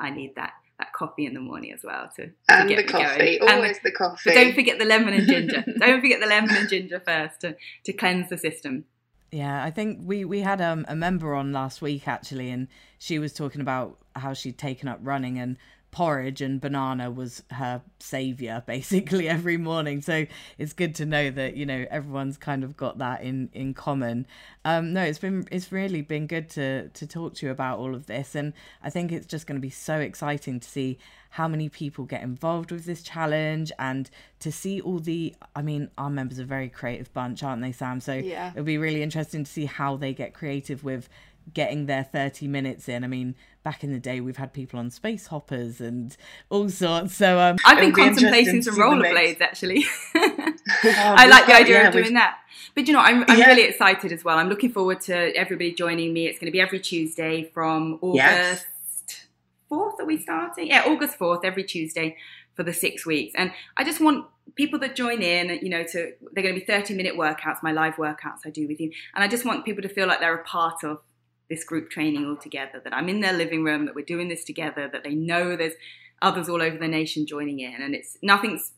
I, 0.00 0.08
I 0.08 0.10
need 0.10 0.34
that 0.36 0.52
that 0.78 0.92
coffee 0.92 1.24
in 1.24 1.32
the 1.32 1.40
morning 1.40 1.72
as 1.72 1.80
well 1.82 2.10
to, 2.16 2.26
to 2.26 2.32
and 2.48 2.68
the 2.68 2.84
coffee, 2.84 3.38
going. 3.38 3.50
always 3.50 3.78
the, 3.78 3.90
the 3.90 3.92
coffee. 3.92 4.30
But 4.30 4.34
don't 4.34 4.54
forget 4.54 4.78
the 4.78 4.84
lemon 4.84 5.14
and 5.14 5.26
ginger. 5.26 5.64
don't 5.78 6.00
forget 6.02 6.20
the 6.20 6.26
lemon 6.26 6.54
and 6.54 6.68
ginger 6.68 7.00
first 7.00 7.40
to 7.40 7.56
to 7.84 7.92
cleanse 7.92 8.28
the 8.28 8.36
system. 8.36 8.84
Yeah, 9.32 9.62
I 9.62 9.70
think 9.70 10.00
we 10.02 10.24
we 10.24 10.40
had 10.40 10.60
um, 10.60 10.84
a 10.88 10.94
member 10.94 11.34
on 11.34 11.52
last 11.52 11.80
week 11.82 12.06
actually, 12.06 12.50
and 12.50 12.68
she 12.98 13.18
was 13.18 13.32
talking 13.32 13.60
about 13.60 13.98
how 14.14 14.32
she'd 14.32 14.58
taken 14.58 14.88
up 14.88 14.98
running 15.02 15.38
and 15.38 15.56
porridge 15.96 16.42
and 16.42 16.60
banana 16.60 17.10
was 17.10 17.42
her 17.50 17.80
savior 18.00 18.62
basically 18.66 19.30
every 19.30 19.56
morning 19.56 20.02
so 20.02 20.26
it's 20.58 20.74
good 20.74 20.94
to 20.94 21.06
know 21.06 21.30
that 21.30 21.56
you 21.56 21.64
know 21.64 21.86
everyone's 21.90 22.36
kind 22.36 22.62
of 22.62 22.76
got 22.76 22.98
that 22.98 23.22
in 23.22 23.48
in 23.54 23.72
common 23.72 24.26
um 24.66 24.92
no 24.92 25.02
it's 25.02 25.18
been 25.18 25.48
it's 25.50 25.72
really 25.72 26.02
been 26.02 26.26
good 26.26 26.50
to 26.50 26.86
to 26.90 27.06
talk 27.06 27.32
to 27.32 27.46
you 27.46 27.50
about 27.50 27.78
all 27.78 27.94
of 27.94 28.04
this 28.04 28.34
and 28.34 28.52
i 28.82 28.90
think 28.90 29.10
it's 29.10 29.26
just 29.26 29.46
going 29.46 29.56
to 29.56 29.62
be 29.62 29.70
so 29.70 29.98
exciting 29.98 30.60
to 30.60 30.68
see 30.68 30.98
how 31.30 31.48
many 31.48 31.70
people 31.70 32.04
get 32.04 32.22
involved 32.22 32.70
with 32.70 32.84
this 32.84 33.02
challenge 33.02 33.72
and 33.78 34.10
to 34.38 34.52
see 34.52 34.82
all 34.82 34.98
the 34.98 35.34
i 35.54 35.62
mean 35.62 35.90
our 35.96 36.10
members 36.10 36.38
are 36.38 36.42
a 36.42 36.44
very 36.44 36.68
creative 36.68 37.10
bunch 37.14 37.42
aren't 37.42 37.62
they 37.62 37.72
sam 37.72 38.00
so 38.00 38.12
yeah. 38.12 38.50
it'll 38.50 38.64
be 38.64 38.76
really 38.76 39.02
interesting 39.02 39.44
to 39.44 39.50
see 39.50 39.64
how 39.64 39.96
they 39.96 40.12
get 40.12 40.34
creative 40.34 40.84
with 40.84 41.08
getting 41.52 41.86
their 41.86 42.04
30 42.04 42.48
minutes 42.48 42.88
in. 42.88 43.04
I 43.04 43.06
mean, 43.06 43.34
back 43.66 43.82
in 43.82 43.90
the 43.90 43.98
day, 43.98 44.20
we've 44.20 44.36
had 44.36 44.52
people 44.52 44.78
on 44.78 44.92
space 44.92 45.26
hoppers 45.26 45.80
and 45.80 46.16
all 46.50 46.68
sorts. 46.68 47.16
So 47.16 47.40
um, 47.40 47.56
I've 47.64 47.80
been 47.80 47.92
contemplating 47.92 48.62
some 48.62 48.76
rollerblades 48.76 49.40
actually. 49.40 49.84
oh, 50.14 50.52
I 50.84 51.26
like 51.26 51.46
the 51.46 51.56
idea 51.56 51.80
yeah, 51.80 51.88
of 51.88 51.92
doing 51.92 52.14
that. 52.14 52.38
But 52.76 52.86
you 52.86 52.92
know, 52.92 53.00
I'm, 53.00 53.24
I'm 53.26 53.40
yeah. 53.40 53.48
really 53.48 53.64
excited 53.64 54.12
as 54.12 54.22
well. 54.22 54.38
I'm 54.38 54.48
looking 54.48 54.70
forward 54.70 55.00
to 55.02 55.34
everybody 55.36 55.74
joining 55.74 56.12
me. 56.12 56.28
It's 56.28 56.38
going 56.38 56.46
to 56.46 56.52
be 56.52 56.60
every 56.60 56.78
Tuesday 56.78 57.50
from 57.52 57.98
August. 58.02 58.14
Yes. 58.14 59.26
4th 59.68 59.98
are 59.98 60.04
we 60.04 60.18
starting? 60.18 60.68
Yeah, 60.68 60.84
August 60.86 61.18
4th, 61.18 61.44
every 61.44 61.64
Tuesday 61.64 62.16
for 62.54 62.62
the 62.62 62.72
six 62.72 63.04
weeks. 63.04 63.34
And 63.36 63.50
I 63.76 63.82
just 63.82 64.00
want 64.00 64.26
people 64.54 64.78
that 64.78 64.94
join 64.94 65.22
in, 65.22 65.58
you 65.60 65.70
know, 65.70 65.82
to 65.82 66.12
they're 66.32 66.44
going 66.44 66.54
to 66.54 66.60
be 66.60 66.64
30 66.64 66.94
minute 66.94 67.16
workouts, 67.16 67.64
my 67.64 67.72
live 67.72 67.96
workouts 67.96 68.46
I 68.46 68.50
do 68.50 68.68
with 68.68 68.80
you. 68.80 68.92
And 69.16 69.24
I 69.24 69.26
just 69.26 69.44
want 69.44 69.64
people 69.64 69.82
to 69.82 69.88
feel 69.88 70.06
like 70.06 70.20
they're 70.20 70.36
a 70.36 70.44
part 70.44 70.84
of 70.84 71.00
this 71.48 71.64
group 71.64 71.90
training 71.90 72.26
all 72.26 72.36
together, 72.36 72.80
that 72.82 72.94
I'm 72.94 73.08
in 73.08 73.20
their 73.20 73.32
living 73.32 73.64
room, 73.64 73.86
that 73.86 73.94
we're 73.94 74.04
doing 74.04 74.28
this 74.28 74.44
together, 74.44 74.88
that 74.92 75.04
they 75.04 75.14
know 75.14 75.56
there's 75.56 75.74
others 76.22 76.48
all 76.48 76.62
over 76.62 76.76
the 76.76 76.88
nation 76.88 77.26
joining 77.26 77.60
in. 77.60 77.80
And 77.80 77.94
it's 77.94 78.16
nothing's 78.22 78.72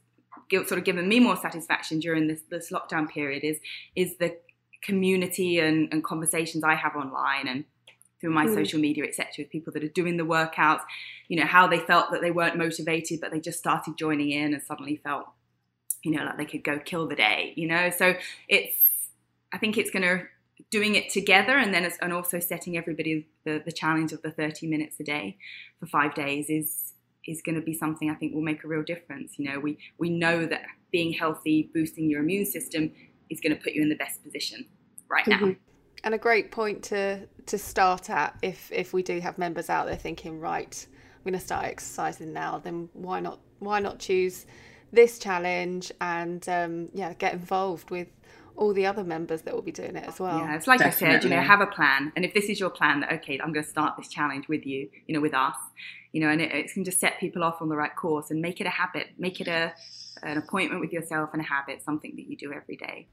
sort 0.50 0.72
of 0.72 0.85
given 0.85 1.09
me 1.09 1.20
more 1.20 1.37
satisfaction 1.37 2.00
during 2.00 2.28
this, 2.28 2.40
this 2.50 2.70
lockdown 2.70 3.09
period 3.09 3.44
is, 3.44 3.59
is 3.96 4.16
the 4.18 4.37
community 4.83 5.59
and, 5.59 5.88
and 5.92 6.04
conversations 6.04 6.64
I 6.64 6.74
have 6.74 6.94
online 6.94 7.48
and 7.48 7.64
through 8.20 8.31
my 8.31 8.46
mm. 8.46 8.54
social 8.54 8.81
media, 8.81 9.04
etc., 9.04 9.26
with 9.38 9.50
people 9.50 9.72
that 9.72 9.85
are 9.85 9.88
doing 9.88 10.16
the 10.16 10.24
workouts, 10.24 10.83
you 11.28 11.38
know, 11.38 11.46
how 11.46 11.66
they 11.66 11.78
felt 11.78 12.11
that 12.11 12.20
they 12.20 12.31
weren't 12.31 12.57
motivated, 12.57 13.20
but 13.20 13.31
they 13.31 13.40
just 13.40 13.59
started 13.59 13.96
joining 13.96 14.31
in 14.31 14.54
and 14.54 14.62
suddenly 14.62 14.96
felt, 14.96 15.26
you 16.02 16.11
know, 16.11 16.24
like 16.24 16.37
they 16.37 16.44
could 16.44 16.64
go 16.64 16.78
kill 16.78 17.07
the 17.07 17.14
day, 17.14 17.52
you 17.57 17.68
know. 17.68 17.90
So 17.90 18.14
it's, 18.48 18.74
I 19.52 19.59
think 19.59 19.78
it's 19.78 19.90
going 19.90 20.02
to 20.02 20.26
doing 20.70 20.94
it 20.94 21.10
together 21.10 21.56
and 21.56 21.72
then 21.72 21.90
and 22.00 22.12
also 22.12 22.38
setting 22.38 22.76
everybody 22.76 23.28
the, 23.44 23.62
the 23.64 23.72
challenge 23.72 24.12
of 24.12 24.22
the 24.22 24.30
30 24.30 24.66
minutes 24.66 24.98
a 25.00 25.04
day 25.04 25.36
for 25.78 25.86
five 25.86 26.14
days 26.14 26.50
is 26.50 26.92
is 27.26 27.42
going 27.42 27.54
to 27.54 27.60
be 27.60 27.74
something 27.74 28.10
I 28.10 28.14
think 28.14 28.34
will 28.34 28.42
make 28.42 28.64
a 28.64 28.68
real 28.68 28.82
difference. 28.82 29.38
You 29.38 29.50
know, 29.50 29.60
we 29.60 29.78
we 29.98 30.10
know 30.10 30.46
that 30.46 30.62
being 30.90 31.12
healthy, 31.12 31.70
boosting 31.74 32.08
your 32.10 32.20
immune 32.20 32.46
system 32.46 32.92
is 33.30 33.40
going 33.40 33.54
to 33.54 33.62
put 33.62 33.74
you 33.74 33.82
in 33.82 33.88
the 33.88 33.96
best 33.96 34.22
position 34.22 34.66
right 35.08 35.26
now. 35.26 35.38
Mm-hmm. 35.38 35.52
And 36.04 36.14
a 36.14 36.18
great 36.18 36.50
point 36.50 36.82
to 36.84 37.26
to 37.46 37.58
start 37.58 38.10
at 38.10 38.36
if 38.42 38.72
if 38.72 38.92
we 38.92 39.02
do 39.02 39.20
have 39.20 39.38
members 39.38 39.68
out 39.68 39.86
there 39.86 39.96
thinking, 39.96 40.40
right, 40.40 40.86
I'm 41.16 41.22
going 41.22 41.38
to 41.38 41.44
start 41.44 41.66
exercising 41.66 42.32
now, 42.32 42.58
then 42.58 42.88
why 42.92 43.20
not 43.20 43.40
why 43.58 43.80
not 43.80 43.98
choose 43.98 44.46
this 44.92 45.18
challenge 45.18 45.92
and 46.00 46.48
um, 46.48 46.88
yeah, 46.94 47.12
get 47.14 47.34
involved 47.34 47.90
with 47.90 48.08
all 48.58 48.74
the 48.74 48.84
other 48.84 49.04
members 49.04 49.42
that 49.42 49.54
will 49.54 49.62
be 49.62 49.72
doing 49.72 49.96
it 49.96 50.04
as 50.06 50.18
well. 50.18 50.38
Yeah, 50.38 50.56
it's 50.56 50.66
like 50.66 50.80
Definitely. 50.80 51.16
I 51.16 51.20
said, 51.20 51.24
you 51.24 51.30
know, 51.30 51.40
have 51.40 51.60
a 51.60 51.66
plan. 51.66 52.12
And 52.16 52.24
if 52.24 52.34
this 52.34 52.46
is 52.46 52.58
your 52.58 52.70
plan 52.70 53.00
that, 53.00 53.12
okay, 53.14 53.38
I'm 53.40 53.52
going 53.52 53.64
to 53.64 53.70
start 53.70 53.96
this 53.96 54.08
challenge 54.08 54.48
with 54.48 54.66
you, 54.66 54.88
you 55.06 55.14
know, 55.14 55.20
with 55.20 55.32
us, 55.32 55.56
you 56.12 56.20
know, 56.20 56.28
and 56.28 56.40
it, 56.40 56.52
it 56.52 56.72
can 56.72 56.84
just 56.84 56.98
set 56.98 57.20
people 57.20 57.44
off 57.44 57.62
on 57.62 57.68
the 57.68 57.76
right 57.76 57.94
course 57.94 58.30
and 58.30 58.42
make 58.42 58.60
it 58.60 58.66
a 58.66 58.70
habit, 58.70 59.08
make 59.16 59.40
it 59.40 59.46
a, 59.46 59.72
an 60.24 60.38
appointment 60.38 60.80
with 60.80 60.92
yourself 60.92 61.30
and 61.32 61.40
a 61.40 61.44
habit, 61.44 61.82
something 61.84 62.16
that 62.16 62.28
you 62.28 62.36
do 62.36 62.52
every 62.52 62.76
day. 62.76 63.06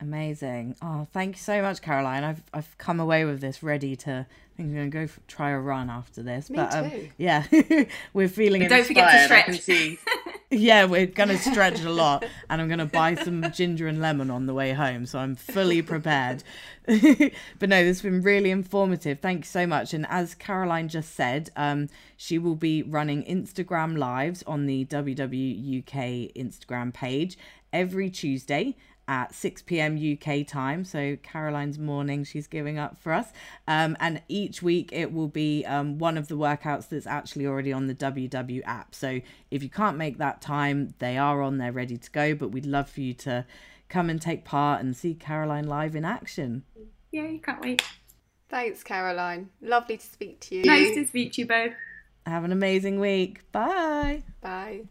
Amazing. 0.00 0.76
Oh, 0.80 1.06
thank 1.12 1.36
you 1.36 1.40
so 1.40 1.62
much, 1.62 1.80
Caroline. 1.80 2.24
I've 2.24 2.42
I've 2.52 2.76
come 2.78 3.00
away 3.00 3.24
with 3.24 3.40
this 3.40 3.62
ready 3.62 3.96
to. 3.96 4.10
I 4.10 4.56
think 4.56 4.68
I'm 4.68 4.74
going 4.74 4.90
to 4.90 4.98
go 4.98 5.06
for, 5.06 5.20
try 5.28 5.50
a 5.50 5.58
run 5.58 5.88
after 5.88 6.22
this. 6.22 6.50
Me 6.50 6.56
but 6.56 6.74
um, 6.74 6.90
too. 6.90 7.08
yeah, 7.16 7.44
we're 8.12 8.28
feeling. 8.28 8.62
But 8.62 8.70
don't 8.70 8.86
forget 8.86 9.28
to 9.28 9.54
stretch. 9.54 9.98
yeah, 10.54 10.84
we're 10.84 11.06
going 11.06 11.28
to 11.28 11.38
stretch 11.38 11.82
a 11.82 11.90
lot, 11.90 12.24
and 12.48 12.60
I'm 12.60 12.68
going 12.68 12.78
to 12.78 12.86
buy 12.86 13.14
some 13.14 13.50
ginger 13.52 13.86
and 13.86 14.00
lemon 14.00 14.30
on 14.30 14.46
the 14.46 14.54
way 14.54 14.72
home, 14.72 15.06
so 15.06 15.18
I'm 15.18 15.34
fully 15.34 15.82
prepared. 15.82 16.42
but 16.86 17.68
no, 17.68 17.82
this 17.82 17.98
has 17.98 18.02
been 18.02 18.22
really 18.22 18.50
informative. 18.50 19.20
Thank 19.20 19.40
you 19.40 19.48
so 19.48 19.66
much. 19.66 19.94
And 19.94 20.06
as 20.08 20.34
Caroline 20.34 20.88
just 20.88 21.14
said, 21.14 21.50
um, 21.56 21.88
she 22.16 22.38
will 22.38 22.56
be 22.56 22.82
running 22.82 23.24
Instagram 23.24 23.98
lives 23.98 24.42
on 24.46 24.66
the 24.66 24.84
WWUK 24.86 26.34
Instagram 26.34 26.92
page 26.92 27.36
every 27.72 28.10
Tuesday 28.10 28.76
at 29.06 29.34
6 29.34 29.62
p.m. 29.62 29.96
UK 29.96 30.46
time. 30.46 30.84
So 30.84 31.16
Caroline's 31.22 31.78
morning, 31.78 32.24
she's 32.24 32.46
giving 32.46 32.78
up 32.78 33.00
for 33.00 33.12
us. 33.12 33.32
Um, 33.68 33.96
and 34.00 34.22
each 34.28 34.62
week 34.62 34.90
it 34.92 35.12
will 35.12 35.28
be 35.28 35.64
um, 35.66 35.98
one 35.98 36.16
of 36.16 36.28
the 36.28 36.36
workouts 36.36 36.88
that's 36.88 37.06
actually 37.06 37.46
already 37.46 37.72
on 37.72 37.86
the 37.86 37.94
WW 37.94 38.62
app. 38.64 38.94
So 38.94 39.20
if 39.50 39.62
you 39.62 39.68
can't 39.68 39.96
make 39.96 40.18
that 40.18 40.40
time, 40.40 40.94
they 40.98 41.18
are 41.18 41.42
on 41.42 41.58
there 41.58 41.72
ready 41.72 41.96
to 41.96 42.10
go. 42.10 42.34
But 42.34 42.48
we'd 42.48 42.66
love 42.66 42.88
for 42.88 43.00
you 43.00 43.14
to 43.14 43.46
come 43.88 44.10
and 44.10 44.20
take 44.20 44.44
part 44.44 44.80
and 44.80 44.96
see 44.96 45.14
Caroline 45.14 45.66
live 45.66 45.94
in 45.94 46.04
action. 46.04 46.64
Yeah, 47.10 47.28
you 47.28 47.38
can't 47.38 47.60
wait. 47.60 47.82
Thanks, 48.48 48.82
Caroline. 48.82 49.50
Lovely 49.60 49.96
to 49.96 50.06
speak 50.06 50.40
to 50.40 50.56
you. 50.56 50.64
Nice 50.64 50.94
to 50.94 51.06
speak 51.06 51.32
to 51.34 51.42
you 51.42 51.46
both. 51.46 51.72
Have 52.26 52.44
an 52.44 52.52
amazing 52.52 53.00
week. 53.00 53.40
Bye. 53.52 54.22
Bye. 54.40 54.84